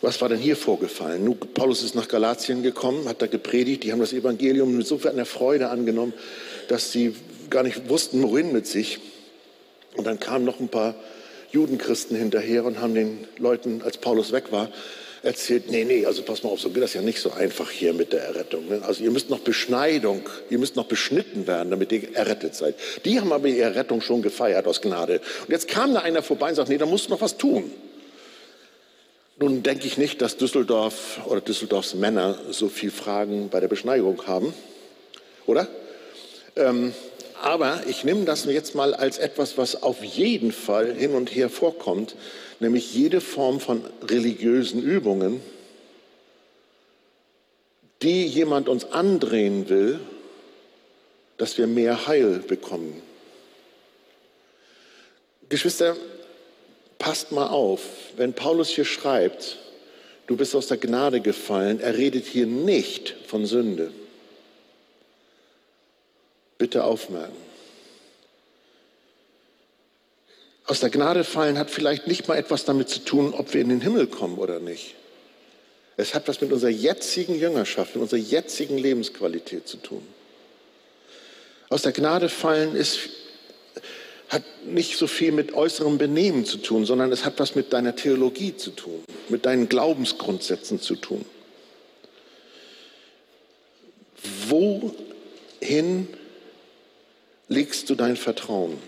was 0.00 0.20
war 0.20 0.28
denn 0.28 0.38
hier 0.38 0.56
vorgefallen? 0.56 1.22
Nun, 1.22 1.38
Paulus 1.38 1.84
ist 1.84 1.94
nach 1.94 2.08
Galatien 2.08 2.64
gekommen, 2.64 3.08
hat 3.08 3.22
da 3.22 3.28
gepredigt, 3.28 3.84
die 3.84 3.92
haben 3.92 4.00
das 4.00 4.12
Evangelium 4.12 4.76
mit 4.76 4.88
so 4.88 4.98
einer 5.08 5.24
Freude 5.24 5.70
angenommen, 5.70 6.12
dass 6.66 6.90
sie 6.90 7.14
gar 7.50 7.62
nicht 7.62 7.88
wussten, 7.88 8.20
wohin 8.24 8.52
mit 8.52 8.66
sich. 8.66 8.98
Und 9.94 10.08
dann 10.08 10.18
kamen 10.18 10.44
noch 10.44 10.58
ein 10.58 10.70
paar 10.70 10.96
Judenchristen 11.52 12.16
hinterher 12.16 12.64
und 12.64 12.80
haben 12.80 12.96
den 12.96 13.28
Leuten, 13.36 13.82
als 13.82 13.98
Paulus 13.98 14.32
weg 14.32 14.50
war, 14.50 14.72
erzählt, 15.22 15.70
nee, 15.70 15.84
nee, 15.84 16.06
also 16.06 16.22
pass 16.22 16.42
mal 16.42 16.50
auf, 16.50 16.60
so 16.60 16.70
geht 16.70 16.82
das 16.82 16.94
ja 16.94 17.02
nicht 17.02 17.20
so 17.20 17.32
einfach 17.32 17.70
hier 17.70 17.92
mit 17.92 18.12
der 18.12 18.22
Errettung. 18.22 18.68
Ne? 18.68 18.82
Also 18.84 19.02
ihr 19.02 19.10
müsst 19.10 19.30
noch 19.30 19.40
Beschneidung, 19.40 20.28
ihr 20.50 20.58
müsst 20.58 20.76
noch 20.76 20.86
beschnitten 20.86 21.46
werden, 21.46 21.70
damit 21.70 21.92
ihr 21.92 22.14
errettet 22.14 22.54
seid. 22.54 22.74
Die 23.04 23.20
haben 23.20 23.32
aber 23.32 23.48
ihre 23.48 23.74
Rettung 23.74 24.00
schon 24.00 24.22
gefeiert 24.22 24.66
aus 24.66 24.80
Gnade. 24.80 25.20
Und 25.46 25.50
jetzt 25.50 25.68
kam 25.68 25.94
da 25.94 26.00
einer 26.00 26.22
vorbei 26.22 26.50
und 26.50 26.54
sagt, 26.54 26.68
nee, 26.68 26.78
da 26.78 26.86
musst 26.86 27.06
du 27.06 27.10
noch 27.10 27.20
was 27.20 27.36
tun. 27.36 27.70
Nun 29.40 29.62
denke 29.62 29.86
ich 29.86 29.98
nicht, 29.98 30.20
dass 30.20 30.36
Düsseldorf 30.36 31.20
oder 31.26 31.40
Düsseldorfs 31.40 31.94
Männer 31.94 32.38
so 32.50 32.68
viel 32.68 32.90
Fragen 32.90 33.48
bei 33.50 33.60
der 33.60 33.68
Beschneigung 33.68 34.26
haben, 34.26 34.52
oder? 35.46 35.68
Ähm, 36.56 36.92
aber 37.42 37.86
ich 37.86 38.04
nehme 38.04 38.24
das 38.24 38.44
jetzt 38.44 38.74
mal 38.74 38.94
als 38.94 39.18
etwas, 39.18 39.58
was 39.58 39.82
auf 39.82 40.02
jeden 40.02 40.52
Fall 40.52 40.94
hin 40.94 41.14
und 41.14 41.34
her 41.34 41.48
vorkommt, 41.48 42.16
nämlich 42.60 42.94
jede 42.94 43.20
Form 43.20 43.60
von 43.60 43.82
religiösen 44.02 44.82
Übungen, 44.82 45.40
die 48.02 48.26
jemand 48.26 48.68
uns 48.68 48.84
andrehen 48.92 49.68
will, 49.68 50.00
dass 51.36 51.58
wir 51.58 51.66
mehr 51.66 52.06
Heil 52.06 52.40
bekommen. 52.40 53.02
Geschwister, 55.48 55.96
passt 56.98 57.32
mal 57.32 57.46
auf, 57.46 57.80
wenn 58.16 58.34
Paulus 58.34 58.68
hier 58.68 58.84
schreibt, 58.84 59.58
du 60.26 60.36
bist 60.36 60.54
aus 60.54 60.66
der 60.66 60.76
Gnade 60.76 61.20
gefallen, 61.20 61.80
er 61.80 61.96
redet 61.96 62.26
hier 62.26 62.46
nicht 62.46 63.14
von 63.26 63.46
Sünde. 63.46 63.92
Bitte 66.58 66.84
aufmerken. 66.84 67.36
Aus 70.66 70.80
der 70.80 70.90
Gnade 70.90 71.24
fallen 71.24 71.58
hat 71.58 71.70
vielleicht 71.70 72.06
nicht 72.06 72.28
mal 72.28 72.36
etwas 72.36 72.64
damit 72.64 72.90
zu 72.90 72.98
tun, 72.98 73.32
ob 73.32 73.54
wir 73.54 73.60
in 73.62 73.70
den 73.70 73.80
Himmel 73.80 74.06
kommen 74.06 74.36
oder 74.36 74.60
nicht. 74.60 74.96
Es 75.96 76.14
hat 76.14 76.28
was 76.28 76.40
mit 76.40 76.52
unserer 76.52 76.70
jetzigen 76.70 77.34
Jüngerschaft, 77.34 77.94
mit 77.94 78.02
unserer 78.02 78.20
jetzigen 78.20 78.76
Lebensqualität 78.76 79.66
zu 79.66 79.78
tun. 79.78 80.06
Aus 81.70 81.82
der 81.82 81.92
Gnade 81.92 82.28
fallen 82.28 82.76
ist 82.76 83.08
hat 84.28 84.42
nicht 84.66 84.98
so 84.98 85.06
viel 85.06 85.32
mit 85.32 85.54
äußerem 85.54 85.96
Benehmen 85.96 86.44
zu 86.44 86.58
tun, 86.58 86.84
sondern 86.84 87.10
es 87.12 87.24
hat 87.24 87.38
was 87.38 87.54
mit 87.54 87.72
deiner 87.72 87.96
Theologie 87.96 88.54
zu 88.54 88.70
tun, 88.70 89.02
mit 89.30 89.46
deinen 89.46 89.68
Glaubensgrundsätzen 89.68 90.80
zu 90.80 90.96
tun. 90.96 91.24
Wohin 94.48 96.08
legst 97.68 97.90
du 97.90 97.94
dein 97.94 98.16
Vertrauen? 98.16 98.78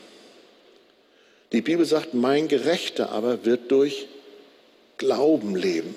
Die 1.52 1.60
Bibel 1.60 1.84
sagt, 1.84 2.14
mein 2.14 2.48
Gerechter 2.48 3.10
aber 3.10 3.44
wird 3.44 3.70
durch 3.70 4.06
Glauben 4.96 5.54
leben. 5.54 5.94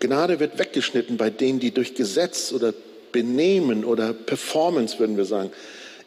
Gnade 0.00 0.40
wird 0.40 0.58
weggeschnitten 0.58 1.18
bei 1.18 1.28
denen, 1.28 1.60
die 1.60 1.72
durch 1.72 1.94
Gesetz 1.94 2.52
oder 2.52 2.72
Benehmen 3.12 3.84
oder 3.84 4.14
Performance, 4.14 4.98
würden 4.98 5.18
wir 5.18 5.26
sagen, 5.26 5.50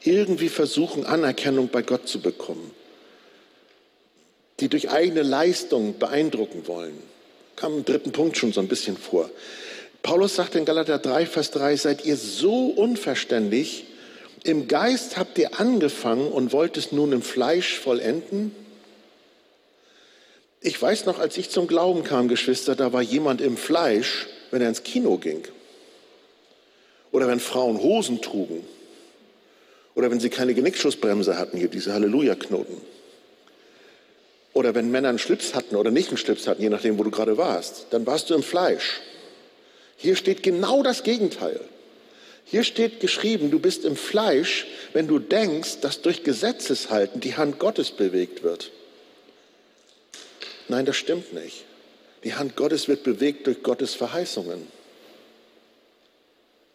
irgendwie 0.03 0.49
versuchen, 0.49 1.05
Anerkennung 1.05 1.67
bei 1.67 1.83
Gott 1.83 2.07
zu 2.07 2.21
bekommen, 2.21 2.71
die 4.61 4.67
durch 4.67 4.89
eigene 4.89 5.21
Leistung 5.21 5.99
beeindrucken 5.99 6.65
wollen. 6.65 6.97
Kam 7.55 7.77
im 7.77 7.85
dritten 7.85 8.11
Punkt 8.11 8.35
schon 8.35 8.51
so 8.51 8.61
ein 8.61 8.67
bisschen 8.67 8.97
vor. 8.97 9.29
Paulus 10.01 10.35
sagt 10.35 10.55
in 10.55 10.65
Galater 10.65 10.97
3, 10.97 11.27
Vers 11.27 11.51
3, 11.51 11.75
seid 11.75 12.05
ihr 12.05 12.17
so 12.17 12.67
unverständlich, 12.67 13.85
im 14.43 14.67
Geist 14.67 15.17
habt 15.17 15.37
ihr 15.37 15.59
angefangen 15.59 16.31
und 16.31 16.51
wollt 16.51 16.77
es 16.77 16.91
nun 16.91 17.11
im 17.11 17.21
Fleisch 17.21 17.77
vollenden? 17.77 18.55
Ich 20.61 20.79
weiß 20.79 21.05
noch, 21.05 21.19
als 21.19 21.37
ich 21.37 21.49
zum 21.49 21.67
Glauben 21.67 22.03
kam, 22.03 22.27
Geschwister, 22.27 22.75
da 22.75 22.93
war 22.93 23.01
jemand 23.01 23.41
im 23.41 23.57
Fleisch, 23.57 24.27
wenn 24.51 24.61
er 24.61 24.69
ins 24.69 24.83
Kino 24.83 25.17
ging. 25.17 25.43
Oder 27.11 27.27
wenn 27.27 27.39
Frauen 27.39 27.81
Hosen 27.81 28.21
trugen. 28.21 28.63
Oder 29.95 30.11
wenn 30.11 30.19
sie 30.19 30.29
keine 30.29 30.53
Genickschussbremse 30.53 31.37
hatten, 31.37 31.57
hier 31.57 31.67
diese 31.67 31.93
Halleluja-Knoten. 31.93 32.77
Oder 34.53 34.75
wenn 34.75 34.91
Männer 34.91 35.09
einen 35.09 35.19
Schlips 35.19 35.55
hatten 35.55 35.75
oder 35.75 35.91
nicht 35.91 36.09
einen 36.09 36.17
Schlips 36.17 36.47
hatten, 36.47 36.61
je 36.61 36.69
nachdem, 36.69 36.97
wo 36.97 37.03
du 37.03 37.11
gerade 37.11 37.37
warst, 37.37 37.87
dann 37.91 38.05
warst 38.05 38.29
du 38.29 38.35
im 38.35 38.43
Fleisch. 38.43 39.01
Hier 39.97 40.15
steht 40.15 40.43
genau 40.43 40.83
das 40.83 41.03
Gegenteil. 41.03 41.59
Hier 42.45 42.63
steht 42.63 42.99
geschrieben, 42.99 43.49
du 43.51 43.59
bist 43.59 43.85
im 43.85 43.95
Fleisch, 43.95 44.67
wenn 44.93 45.07
du 45.07 45.19
denkst, 45.19 45.79
dass 45.81 46.01
durch 46.01 46.23
Gesetzeshalten 46.23 47.21
die 47.21 47.37
Hand 47.37 47.59
Gottes 47.59 47.91
bewegt 47.91 48.43
wird. 48.43 48.71
Nein, 50.67 50.85
das 50.85 50.97
stimmt 50.97 51.33
nicht. 51.33 51.65
Die 52.23 52.35
Hand 52.35 52.55
Gottes 52.55 52.87
wird 52.87 53.03
bewegt 53.03 53.47
durch 53.47 53.63
Gottes 53.63 53.95
Verheißungen. 53.95 54.67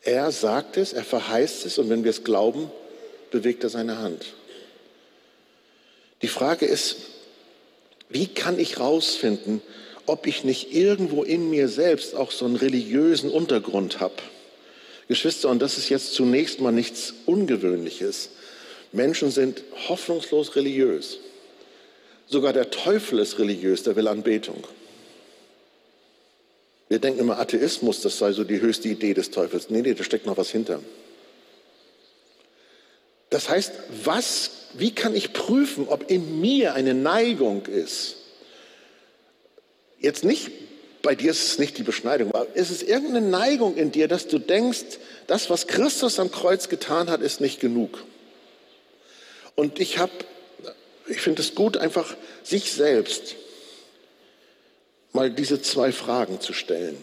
Er 0.02 0.30
sagt 0.30 0.76
es, 0.76 0.92
er 0.92 1.04
verheißt 1.04 1.66
es 1.66 1.78
und 1.78 1.88
wenn 1.88 2.04
wir 2.04 2.10
es 2.10 2.24
glauben, 2.24 2.70
bewegt 3.30 3.64
er 3.64 3.70
seine 3.70 3.98
Hand. 3.98 4.34
Die 6.22 6.28
Frage 6.28 6.66
ist, 6.66 6.96
wie 8.08 8.28
kann 8.28 8.58
ich 8.58 8.76
herausfinden, 8.76 9.60
ob 10.06 10.26
ich 10.26 10.44
nicht 10.44 10.72
irgendwo 10.72 11.22
in 11.22 11.50
mir 11.50 11.68
selbst 11.68 12.14
auch 12.14 12.30
so 12.30 12.44
einen 12.44 12.56
religiösen 12.56 13.30
Untergrund 13.30 14.00
habe? 14.00 14.14
Geschwister, 15.08 15.48
und 15.48 15.60
das 15.60 15.78
ist 15.78 15.88
jetzt 15.88 16.14
zunächst 16.14 16.60
mal 16.60 16.72
nichts 16.72 17.14
Ungewöhnliches. 17.26 18.30
Menschen 18.92 19.30
sind 19.30 19.62
hoffnungslos 19.88 20.56
religiös. 20.56 21.18
Sogar 22.26 22.52
der 22.52 22.70
Teufel 22.70 23.20
ist 23.20 23.38
religiös, 23.38 23.84
der 23.84 23.94
will 23.94 24.08
Anbetung. 24.08 24.64
Wir 26.88 26.98
denken 26.98 27.20
immer, 27.20 27.38
Atheismus, 27.38 28.00
das 28.00 28.18
sei 28.18 28.32
so 28.32 28.44
die 28.44 28.60
höchste 28.60 28.88
Idee 28.88 29.14
des 29.14 29.30
Teufels. 29.30 29.70
Nee, 29.70 29.82
nee, 29.82 29.94
da 29.94 30.04
steckt 30.04 30.26
noch 30.26 30.36
was 30.36 30.50
hinter. 30.50 30.80
Das 33.30 33.48
heißt, 33.48 33.72
was, 34.04 34.50
wie 34.74 34.92
kann 34.92 35.14
ich 35.14 35.32
prüfen, 35.32 35.88
ob 35.88 36.10
in 36.10 36.40
mir 36.40 36.74
eine 36.74 36.94
Neigung 36.94 37.66
ist? 37.66 38.16
Jetzt 39.98 40.24
nicht, 40.24 40.50
bei 41.06 41.14
dir 41.14 41.30
ist 41.30 41.46
es 41.46 41.58
nicht 41.58 41.78
die 41.78 41.84
Beschneidung, 41.84 42.34
aber 42.34 42.48
ist 42.54 42.70
es 42.70 42.82
irgendeine 42.82 43.26
Neigung 43.26 43.76
in 43.76 43.92
dir, 43.92 44.08
dass 44.08 44.26
du 44.26 44.40
denkst, 44.40 44.98
das, 45.28 45.48
was 45.48 45.68
Christus 45.68 46.18
am 46.18 46.32
Kreuz 46.32 46.68
getan 46.68 47.08
hat, 47.08 47.20
ist 47.20 47.40
nicht 47.40 47.60
genug? 47.60 48.02
Und 49.54 49.78
ich 49.78 49.98
habe 49.98 50.12
ich 51.06 51.20
finde 51.20 51.42
es 51.42 51.54
gut, 51.54 51.76
einfach 51.76 52.16
sich 52.42 52.72
selbst 52.72 53.36
mal 55.12 55.30
diese 55.30 55.62
zwei 55.62 55.92
Fragen 55.92 56.40
zu 56.40 56.52
stellen. 56.52 56.96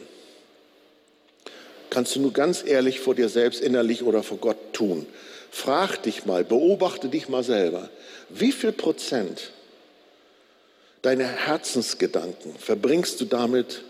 Kannst 1.89 2.15
du 2.15 2.19
nur 2.19 2.33
ganz 2.33 2.63
ehrlich 2.65 2.99
vor 2.99 3.15
dir 3.15 3.29
selbst 3.29 3.61
innerlich 3.61 4.03
oder 4.03 4.23
vor 4.23 4.37
Gott 4.37 4.73
tun. 4.73 5.05
Frag 5.51 6.03
dich 6.03 6.25
mal, 6.25 6.43
beobachte 6.43 7.07
dich 7.07 7.29
mal 7.29 7.43
selber. 7.43 7.89
Wie 8.29 8.51
viel 8.51 8.71
Prozent 8.71 9.51
deiner 11.03 11.27
Herzensgedanken 11.27 12.55
verbringst 12.57 13.21
du 13.21 13.25
damit, 13.25 13.83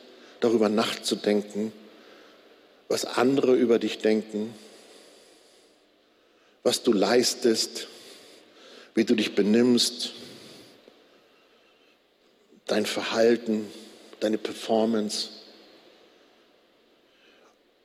darüber 0.43 0.67
nachzudenken, 0.67 1.71
was 2.89 3.05
andere 3.05 3.55
über 3.55 3.79
dich 3.79 3.99
denken, 3.99 4.53
was 6.63 6.83
du 6.83 6.91
leistest, 6.91 7.87
wie 8.93 9.05
du 9.05 9.15
dich 9.15 9.35
benimmst, 9.35 10.11
dein 12.65 12.85
Verhalten, 12.85 13.71
deine 14.19 14.37
Performance. 14.37 15.29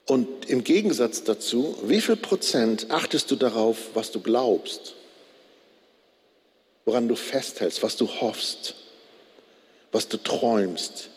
Und 0.07 0.47
im 0.47 0.65
Gegensatz 0.65 1.23
dazu, 1.23 1.79
wie 1.85 2.01
viel 2.01 2.17
Prozent 2.17 2.91
achtest 2.91 3.31
du 3.31 3.37
darauf, 3.37 3.91
was 3.95 4.11
du 4.11 4.21
glaubst, 4.21 4.97
woran 6.85 7.07
du 7.07 7.15
festhältst, 7.15 7.85
was 7.85 7.97
du 7.97 8.09
hoffst, 8.09 8.75
was 9.93 10.09
du 10.09 10.17
träumst, 10.17 11.11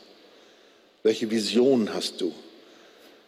welche 1.03 1.29
Visionen 1.29 1.93
hast 1.93 2.21
du? 2.21 2.33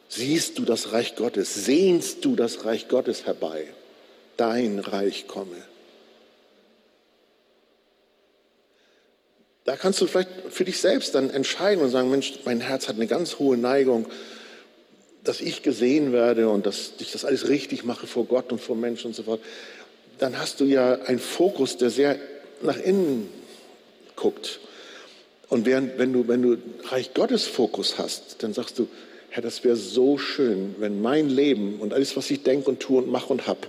Siehst 0.09 0.59
du 0.59 0.65
das 0.65 0.91
Reich 0.91 1.15
Gottes? 1.15 1.65
Sehnst 1.65 2.23
du 2.23 2.35
das 2.35 2.65
Reich 2.65 2.87
Gottes 2.87 3.25
herbei? 3.25 3.67
Dein 4.37 4.79
Reich 4.79 5.27
komme. 5.27 5.55
Da 9.65 9.77
kannst 9.77 10.01
du 10.01 10.07
vielleicht 10.07 10.29
für 10.49 10.65
dich 10.65 10.79
selbst 10.79 11.15
dann 11.15 11.29
entscheiden 11.29 11.83
und 11.83 11.89
sagen, 11.89 12.11
Mensch, 12.11 12.33
mein 12.45 12.59
Herz 12.59 12.87
hat 12.87 12.97
eine 12.97 13.07
ganz 13.07 13.39
hohe 13.39 13.57
Neigung, 13.57 14.07
dass 15.23 15.39
ich 15.39 15.63
gesehen 15.63 16.11
werde 16.11 16.49
und 16.49 16.65
dass 16.65 16.93
ich 16.99 17.13
das 17.13 17.23
alles 17.23 17.47
richtig 17.47 17.85
mache 17.85 18.05
vor 18.07 18.25
Gott 18.25 18.51
und 18.51 18.59
vor 18.59 18.75
Menschen 18.75 19.07
und 19.07 19.13
so 19.13 19.23
fort. 19.23 19.41
Dann 20.19 20.37
hast 20.37 20.59
du 20.59 20.65
ja 20.65 20.93
einen 21.03 21.19
Fokus, 21.19 21.77
der 21.77 21.89
sehr 21.89 22.19
nach 22.61 22.77
innen 22.77 23.29
guckt. 24.15 24.59
Und 25.49 25.65
während, 25.65 25.97
wenn 25.97 26.13
du, 26.13 26.27
wenn 26.27 26.41
du 26.41 26.57
Reich 26.85 27.13
Gottes 27.13 27.45
Fokus 27.45 27.97
hast, 27.97 28.41
dann 28.43 28.53
sagst 28.53 28.79
du, 28.79 28.87
Herr, 29.29 29.43
das 29.43 29.63
wäre 29.63 29.75
so 29.75 30.17
schön, 30.17 30.75
wenn 30.79 31.01
mein 31.01 31.29
Leben 31.29 31.79
und 31.79 31.93
alles, 31.93 32.15
was 32.15 32.29
ich 32.29 32.43
denke 32.43 32.69
und 32.69 32.79
tue 32.79 32.99
und 32.99 33.09
mache 33.09 33.33
und 33.33 33.47
habe, 33.47 33.67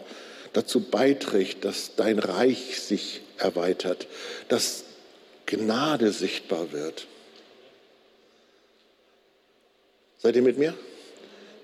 dazu 0.53 0.81
beiträgt, 0.81 1.65
dass 1.65 1.97
dein 1.97 2.19
Reich 2.19 2.81
sich 2.81 3.23
erweitert, 3.39 4.07
dass 4.49 4.85
Gnade 5.47 6.13
sichtbar 6.13 6.73
wird. 6.73 7.07
Seid 10.19 10.37
ihr 10.37 10.43
mit 10.43 10.59
mir? 10.59 10.75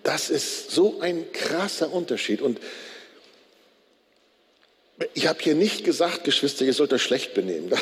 Das 0.03 0.29
ist 0.31 0.70
so 0.70 1.01
ein 1.01 1.31
krasser 1.33 1.92
Unterschied. 1.92 2.42
Und 2.42 2.61
ich 5.14 5.27
habe 5.27 5.40
hier 5.42 5.55
nicht 5.55 5.85
gesagt, 5.85 6.25
Geschwister, 6.25 6.64
ihr 6.64 6.75
sollt 6.75 6.92
euch 6.92 7.03
schlecht 7.03 7.35
benehmen. 7.35 7.70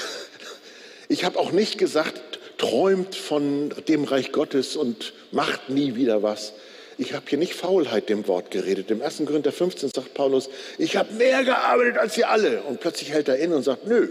Ich 1.09 1.25
habe 1.25 1.39
auch 1.39 1.53
nicht 1.53 1.79
gesagt, 1.79 2.39
träumt 2.59 3.15
von 3.15 3.73
dem 3.89 4.05
Reich 4.05 4.33
Gottes 4.33 4.77
und 4.77 5.13
macht 5.33 5.71
nie 5.71 5.95
wieder 5.95 6.23
was. 6.23 6.53
Ich 6.99 7.15
habe 7.15 7.25
hier 7.29 7.39
nicht 7.39 7.55
Faulheit 7.55 8.09
dem 8.09 8.27
Wort 8.27 8.51
geredet. 8.51 8.91
Im 8.91 9.01
1. 9.03 9.23
Korinther 9.25 9.53
15 9.53 9.91
sagt 9.91 10.15
Paulus, 10.15 10.51
ich 10.79 10.97
habe 10.97 11.13
mehr 11.15 11.45
gearbeitet 11.45 11.97
als 11.97 12.17
ihr 12.19 12.29
alle. 12.29 12.63
Und 12.63 12.81
plötzlich 12.81 13.13
hält 13.13 13.29
er 13.29 13.37
in 13.37 13.53
und 13.53 13.63
sagt, 13.63 13.87
nö, 13.87 14.09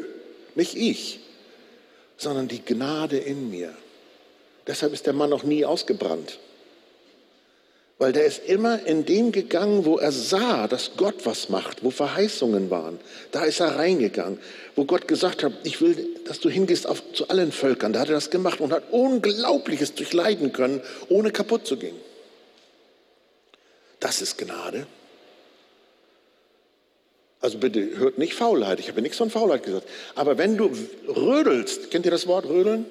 nicht 0.55 0.75
ich 0.75 1.19
sondern 2.17 2.47
die 2.47 2.65
Gnade 2.65 3.17
in 3.17 3.49
mir. 3.49 3.73
Deshalb 4.65 4.91
ist 4.91 5.05
der 5.05 5.13
Mann 5.13 5.29
noch 5.29 5.43
nie 5.43 5.63
ausgebrannt. 5.63 6.39
Weil 7.99 8.13
der 8.13 8.25
ist 8.25 8.45
immer 8.45 8.85
in 8.85 9.05
dem 9.05 9.31
gegangen, 9.31 9.85
wo 9.85 9.97
er 9.97 10.11
sah, 10.11 10.67
dass 10.67 10.91
Gott 10.97 11.25
was 11.25 11.49
macht, 11.49 11.83
wo 11.83 11.89
Verheißungen 11.89 12.69
waren. 12.69 12.99
Da 13.31 13.43
ist 13.43 13.59
er 13.59 13.75
reingegangen, 13.75 14.37
wo 14.75 14.85
Gott 14.85 15.07
gesagt 15.07 15.43
hat, 15.43 15.53
ich 15.63 15.81
will, 15.81 16.07
dass 16.25 16.39
du 16.39 16.49
hingehst 16.49 16.85
auf, 16.85 17.01
zu 17.13 17.27
allen 17.29 17.51
Völkern. 17.51 17.93
Da 17.93 18.01
hat 18.01 18.09
er 18.09 18.15
das 18.15 18.29
gemacht 18.29 18.61
und 18.61 18.71
hat 18.71 18.91
Unglaubliches 18.91 19.95
durchleiden 19.95 20.53
können, 20.53 20.81
ohne 21.09 21.31
kaputt 21.31 21.65
zu 21.65 21.77
gehen. 21.77 21.95
Das 23.99 24.21
ist 24.21 24.37
Gnade. 24.37 24.85
Also 27.39 27.57
bitte 27.57 27.97
hört 27.97 28.17
nicht 28.19 28.33
Faulheit, 28.33 28.79
ich 28.79 28.89
habe 28.89 29.01
nichts 29.01 29.17
von 29.17 29.29
Faulheit 29.29 29.63
gesagt. 29.63 29.87
Aber 30.15 30.37
wenn 30.37 30.57
du 30.57 30.71
rödelst, 31.07 31.89
kennt 31.89 32.05
ihr 32.05 32.11
das 32.11 32.27
Wort 32.27 32.45
rödeln? 32.45 32.85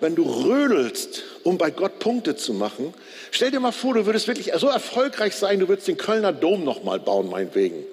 Wenn 0.00 0.14
du 0.14 0.22
rödelst, 0.22 1.24
um 1.44 1.58
bei 1.58 1.70
Gott 1.70 1.98
Punkte 1.98 2.34
zu 2.34 2.54
machen, 2.54 2.94
stell 3.30 3.50
dir 3.50 3.60
mal 3.60 3.72
vor, 3.72 3.94
du 3.94 4.06
würdest 4.06 4.28
wirklich 4.28 4.52
so 4.56 4.68
erfolgreich 4.68 5.34
sein, 5.34 5.60
du 5.60 5.68
würdest 5.68 5.88
den 5.88 5.96
Kölner 5.96 6.32
Dom 6.32 6.64
nochmal 6.64 7.00
bauen, 7.00 7.28
meinetwegen. 7.28 7.84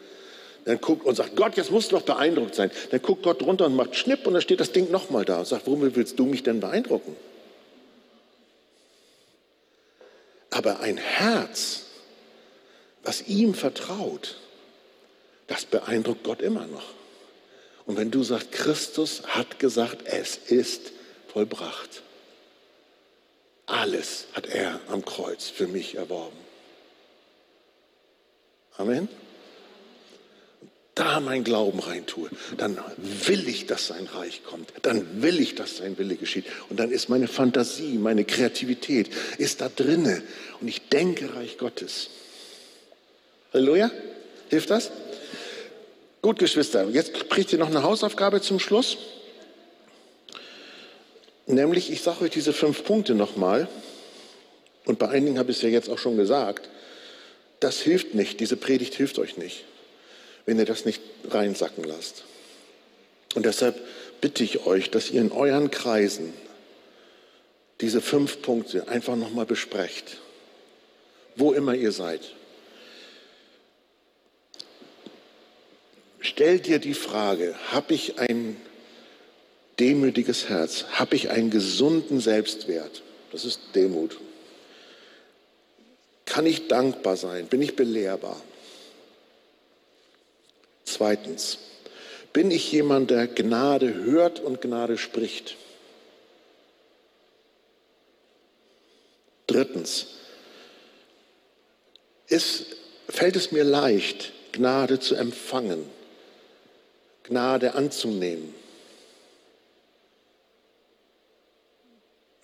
Dann 0.65 0.81
guckt 0.81 1.05
und 1.05 1.15
sagt, 1.15 1.35
Gott, 1.35 1.55
jetzt 1.55 1.71
musst 1.71 1.91
du 1.91 1.95
doch 1.95 2.03
beeindruckt 2.03 2.53
sein. 2.53 2.71
Dann 2.91 3.01
guckt 3.01 3.23
Gott 3.23 3.41
runter 3.41 3.65
und 3.65 3.75
macht 3.75 3.95
Schnipp 3.95 4.27
und 4.27 4.33
dann 4.33 4.41
steht 4.41 4.59
das 4.59 4.73
Ding 4.73 4.91
nochmal 4.91 5.23
da 5.23 5.39
und 5.39 5.47
sagt, 5.47 5.65
warum 5.65 5.95
willst 5.95 6.19
du 6.19 6.25
mich 6.25 6.43
denn 6.43 6.59
beeindrucken? 6.59 7.15
Aber 10.49 10.79
ein 10.81 10.97
Herz, 10.97 11.85
was 13.03 13.27
ihm 13.27 13.53
vertraut, 13.53 14.37
das 15.47 15.65
beeindruckt 15.65 16.23
Gott 16.23 16.41
immer 16.41 16.67
noch. 16.67 16.83
Und 17.85 17.95
wenn 17.95 18.11
du 18.11 18.21
sagst, 18.23 18.51
Christus 18.51 19.23
hat 19.27 19.59
gesagt, 19.59 20.05
es 20.05 20.37
ist 20.37 20.91
vollbracht. 21.31 22.01
Alles 23.67 24.27
hat 24.33 24.47
er 24.47 24.79
am 24.87 25.03
Kreuz 25.03 25.49
für 25.49 25.67
mich 25.67 25.95
erworben. 25.95 26.37
Amen. 28.77 29.09
Da 30.95 31.19
mein 31.19 31.43
Glauben 31.43 31.77
reintue, 31.77 32.29
dann 32.57 32.79
will 32.97 33.47
ich, 33.47 33.67
dass 33.67 33.87
sein 33.87 34.07
Reich 34.07 34.43
kommt. 34.43 34.73
Dann 34.81 35.21
will 35.21 35.39
ich, 35.39 35.53
dass 35.53 35.77
sein 35.77 35.97
Wille 35.99 36.15
geschieht. 36.15 36.45
Und 36.69 36.79
dann 36.79 36.91
ist 36.91 37.07
meine 37.07 37.27
Fantasie, 37.27 37.99
meine 37.99 38.25
Kreativität 38.25 39.09
ist 39.37 39.61
da 39.61 39.69
drinne. 39.69 40.23
Und 40.59 40.67
ich 40.67 40.89
denke 40.89 41.35
Reich 41.35 41.59
Gottes. 41.59 42.09
Halleluja? 43.53 43.91
Hilft 44.49 44.71
das? 44.71 44.91
Gut, 46.21 46.39
Geschwister, 46.39 46.89
jetzt 46.89 47.29
kriegt 47.29 47.53
ihr 47.53 47.59
noch 47.59 47.69
eine 47.69 47.83
Hausaufgabe 47.83 48.41
zum 48.41 48.59
Schluss. 48.59 48.97
Nämlich, 51.47 51.89
ich 51.91 52.01
sage 52.01 52.25
euch 52.25 52.31
diese 52.31 52.53
fünf 52.53 52.83
Punkte 52.83 53.15
nochmal, 53.15 53.67
und 54.85 54.99
bei 54.99 55.09
einigen 55.09 55.39
habe 55.39 55.51
ich 55.51 55.57
es 55.57 55.63
ja 55.63 55.69
jetzt 55.69 55.89
auch 55.89 55.97
schon 55.97 56.17
gesagt, 56.17 56.69
das 57.59 57.79
hilft 57.79 58.13
nicht, 58.13 58.39
diese 58.39 58.57
Predigt 58.57 58.93
hilft 58.95 59.17
euch 59.17 59.37
nicht, 59.37 59.63
wenn 60.45 60.59
ihr 60.59 60.65
das 60.65 60.85
nicht 60.85 61.01
reinsacken 61.29 61.83
lasst. 61.83 62.25
Und 63.33 63.45
deshalb 63.45 63.79
bitte 64.21 64.43
ich 64.43 64.65
euch, 64.65 64.91
dass 64.91 65.09
ihr 65.09 65.21
in 65.21 65.31
euren 65.31 65.71
Kreisen 65.71 66.33
diese 67.79 68.01
fünf 68.01 68.41
Punkte 68.41 68.87
einfach 68.89 69.15
nochmal 69.15 69.45
besprecht, 69.45 70.17
wo 71.35 71.53
immer 71.53 71.75
ihr 71.75 71.91
seid. 71.91 72.21
Stell 76.19 76.59
dir 76.59 76.79
die 76.79 76.93
Frage, 76.93 77.55
habe 77.71 77.93
ich 77.93 78.19
ein 78.19 78.59
demütiges 79.79 80.49
Herz? 80.49 80.85
Habe 80.91 81.15
ich 81.15 81.29
einen 81.29 81.49
gesunden 81.49 82.19
Selbstwert? 82.19 83.03
Das 83.31 83.45
ist 83.45 83.59
Demut. 83.75 84.19
Kann 86.25 86.45
ich 86.45 86.67
dankbar 86.67 87.17
sein? 87.17 87.47
Bin 87.47 87.61
ich 87.61 87.75
belehrbar? 87.75 88.41
Zweitens, 90.83 91.57
bin 92.33 92.51
ich 92.51 92.71
jemand, 92.71 93.11
der 93.11 93.27
Gnade 93.27 93.93
hört 93.93 94.39
und 94.39 94.61
Gnade 94.61 94.97
spricht? 94.97 95.55
Drittens, 99.47 100.07
ist, 102.27 102.65
fällt 103.07 103.37
es 103.37 103.51
mir 103.51 103.63
leicht, 103.63 104.33
Gnade 104.51 104.99
zu 104.99 105.15
empfangen, 105.15 105.89
Gnade 107.23 107.73
anzunehmen? 107.73 108.53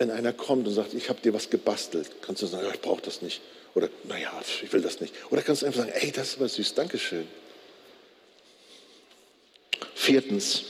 Wenn 0.04 0.12
einer 0.12 0.34
kommt 0.34 0.68
und 0.68 0.74
sagt, 0.74 0.94
ich 0.94 1.08
habe 1.08 1.22
dir 1.22 1.34
was 1.34 1.50
gebastelt, 1.50 2.12
kannst 2.22 2.42
du 2.42 2.46
sagen, 2.46 2.66
ja, 2.66 2.74
ich 2.74 2.82
brauche 2.82 3.02
das 3.02 3.22
nicht. 3.22 3.40
Oder, 3.74 3.88
naja, 4.04 4.34
ich 4.62 4.74
will 4.74 4.82
das 4.82 5.00
nicht. 5.00 5.14
Oder 5.30 5.42
kannst 5.42 5.62
du 5.62 5.66
einfach 5.66 5.80
sagen, 5.80 5.94
ey, 5.96 6.12
das 6.12 6.28
ist 6.28 6.36
aber 6.40 6.50
süß, 6.50 6.74
Dankeschön. 6.74 7.26
Viertens, 9.96 10.64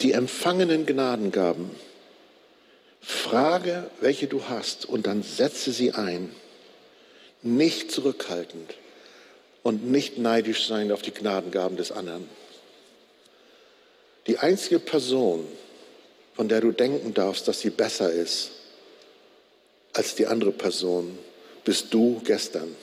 die 0.00 0.10
empfangenen 0.10 0.86
Gnadengaben. 0.86 1.70
Frage, 3.00 3.88
welche 4.00 4.26
du 4.26 4.48
hast, 4.48 4.84
und 4.84 5.06
dann 5.06 5.22
setze 5.22 5.70
sie 5.70 5.92
ein. 5.92 6.34
Nicht 7.42 7.92
zurückhaltend 7.92 8.74
und 9.62 9.88
nicht 9.88 10.18
neidisch 10.18 10.66
sein 10.66 10.90
auf 10.90 11.02
die 11.02 11.14
Gnadengaben 11.14 11.76
des 11.76 11.92
anderen. 11.92 12.28
Die 14.26 14.38
einzige 14.38 14.80
Person, 14.80 15.46
von 16.34 16.48
der 16.48 16.60
du 16.60 16.72
denken 16.72 17.14
darfst, 17.14 17.48
dass 17.48 17.60
sie 17.60 17.70
besser 17.70 18.12
ist 18.12 18.50
als 19.92 20.14
die 20.14 20.26
andere 20.26 20.52
Person, 20.52 21.18
bist 21.64 21.92
du 21.92 22.20
gestern. 22.24 22.74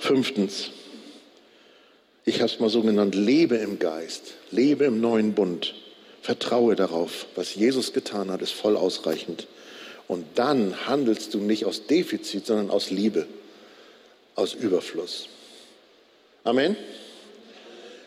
Fünftens, 0.00 0.70
ich 2.24 2.36
habe 2.36 2.46
es 2.46 2.60
mal 2.60 2.70
so 2.70 2.82
genannt, 2.82 3.14
lebe 3.14 3.56
im 3.56 3.78
Geist, 3.78 4.34
lebe 4.50 4.84
im 4.84 5.00
neuen 5.00 5.34
Bund, 5.34 5.74
vertraue 6.22 6.76
darauf, 6.76 7.26
was 7.34 7.54
Jesus 7.54 7.92
getan 7.92 8.30
hat, 8.30 8.42
ist 8.42 8.52
voll 8.52 8.76
ausreichend. 8.76 9.46
Und 10.08 10.24
dann 10.34 10.86
handelst 10.86 11.34
du 11.34 11.38
nicht 11.38 11.64
aus 11.64 11.86
Defizit, 11.86 12.46
sondern 12.46 12.70
aus 12.70 12.90
Liebe, 12.90 13.26
aus 14.34 14.54
Überfluss. 14.54 15.28
Amen. 16.44 16.76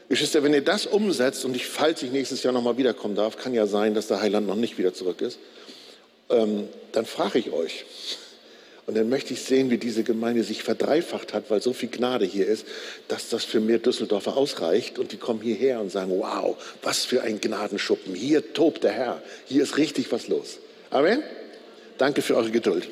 Geschwister, 0.10 0.44
wenn 0.44 0.54
ihr 0.54 0.64
das 0.64 0.86
umsetzt 0.86 1.46
und 1.46 1.56
ich, 1.56 1.68
falls 1.68 2.04
ich 2.04 2.12
nächstes 2.12 2.44
Jahr 2.44 2.54
nochmal 2.54 2.78
wiederkommen 2.78 3.16
darf, 3.16 3.38
kann 3.38 3.54
ja 3.54 3.68
sein, 3.68 3.94
dass 3.94 4.08
der 4.08 4.22
Heiland 4.22 4.48
noch 4.48 4.56
nicht 4.56 4.78
wieder 4.78 4.94
zurück 4.94 5.22
ist, 5.22 5.40
ähm, 6.30 6.68
dann 6.92 7.06
frage 7.06 7.40
ich 7.40 7.52
euch. 7.52 7.86
Und 8.86 8.98
dann 8.98 9.08
möchte 9.08 9.34
ich 9.34 9.42
sehen, 9.42 9.70
wie 9.70 9.78
diese 9.78 10.04
Gemeinde 10.04 10.44
sich 10.44 10.62
verdreifacht 10.62 11.34
hat, 11.34 11.50
weil 11.50 11.62
so 11.62 11.72
viel 11.72 11.88
Gnade 11.88 12.26
hier 12.26 12.48
ist, 12.48 12.66
dass 13.08 13.30
das 13.30 13.46
für 13.46 13.62
mehr 13.62 13.80
Düsseldorfer 13.80 14.36
ausreicht. 14.36 15.00
Und 15.00 15.14
die 15.14 15.18
kommen 15.18 15.42
hierher 15.42 15.80
und 15.80 15.90
sagen, 15.90 16.12
wow, 16.18 16.58
was 16.82 17.06
für 17.06 17.22
ein 17.22 17.40
Gnadenschuppen. 17.40 18.14
Hier 18.14 18.54
tobt 18.54 18.84
der 18.84 18.92
Herr. 18.92 19.22
Hier 19.46 19.64
ist 19.64 19.78
richtig 19.78 20.12
was 20.12 20.28
los. 20.28 20.60
Amen. 20.90 21.24
Danke 21.98 22.22
für 22.22 22.36
eure 22.36 22.52
Geduld. 22.52 22.90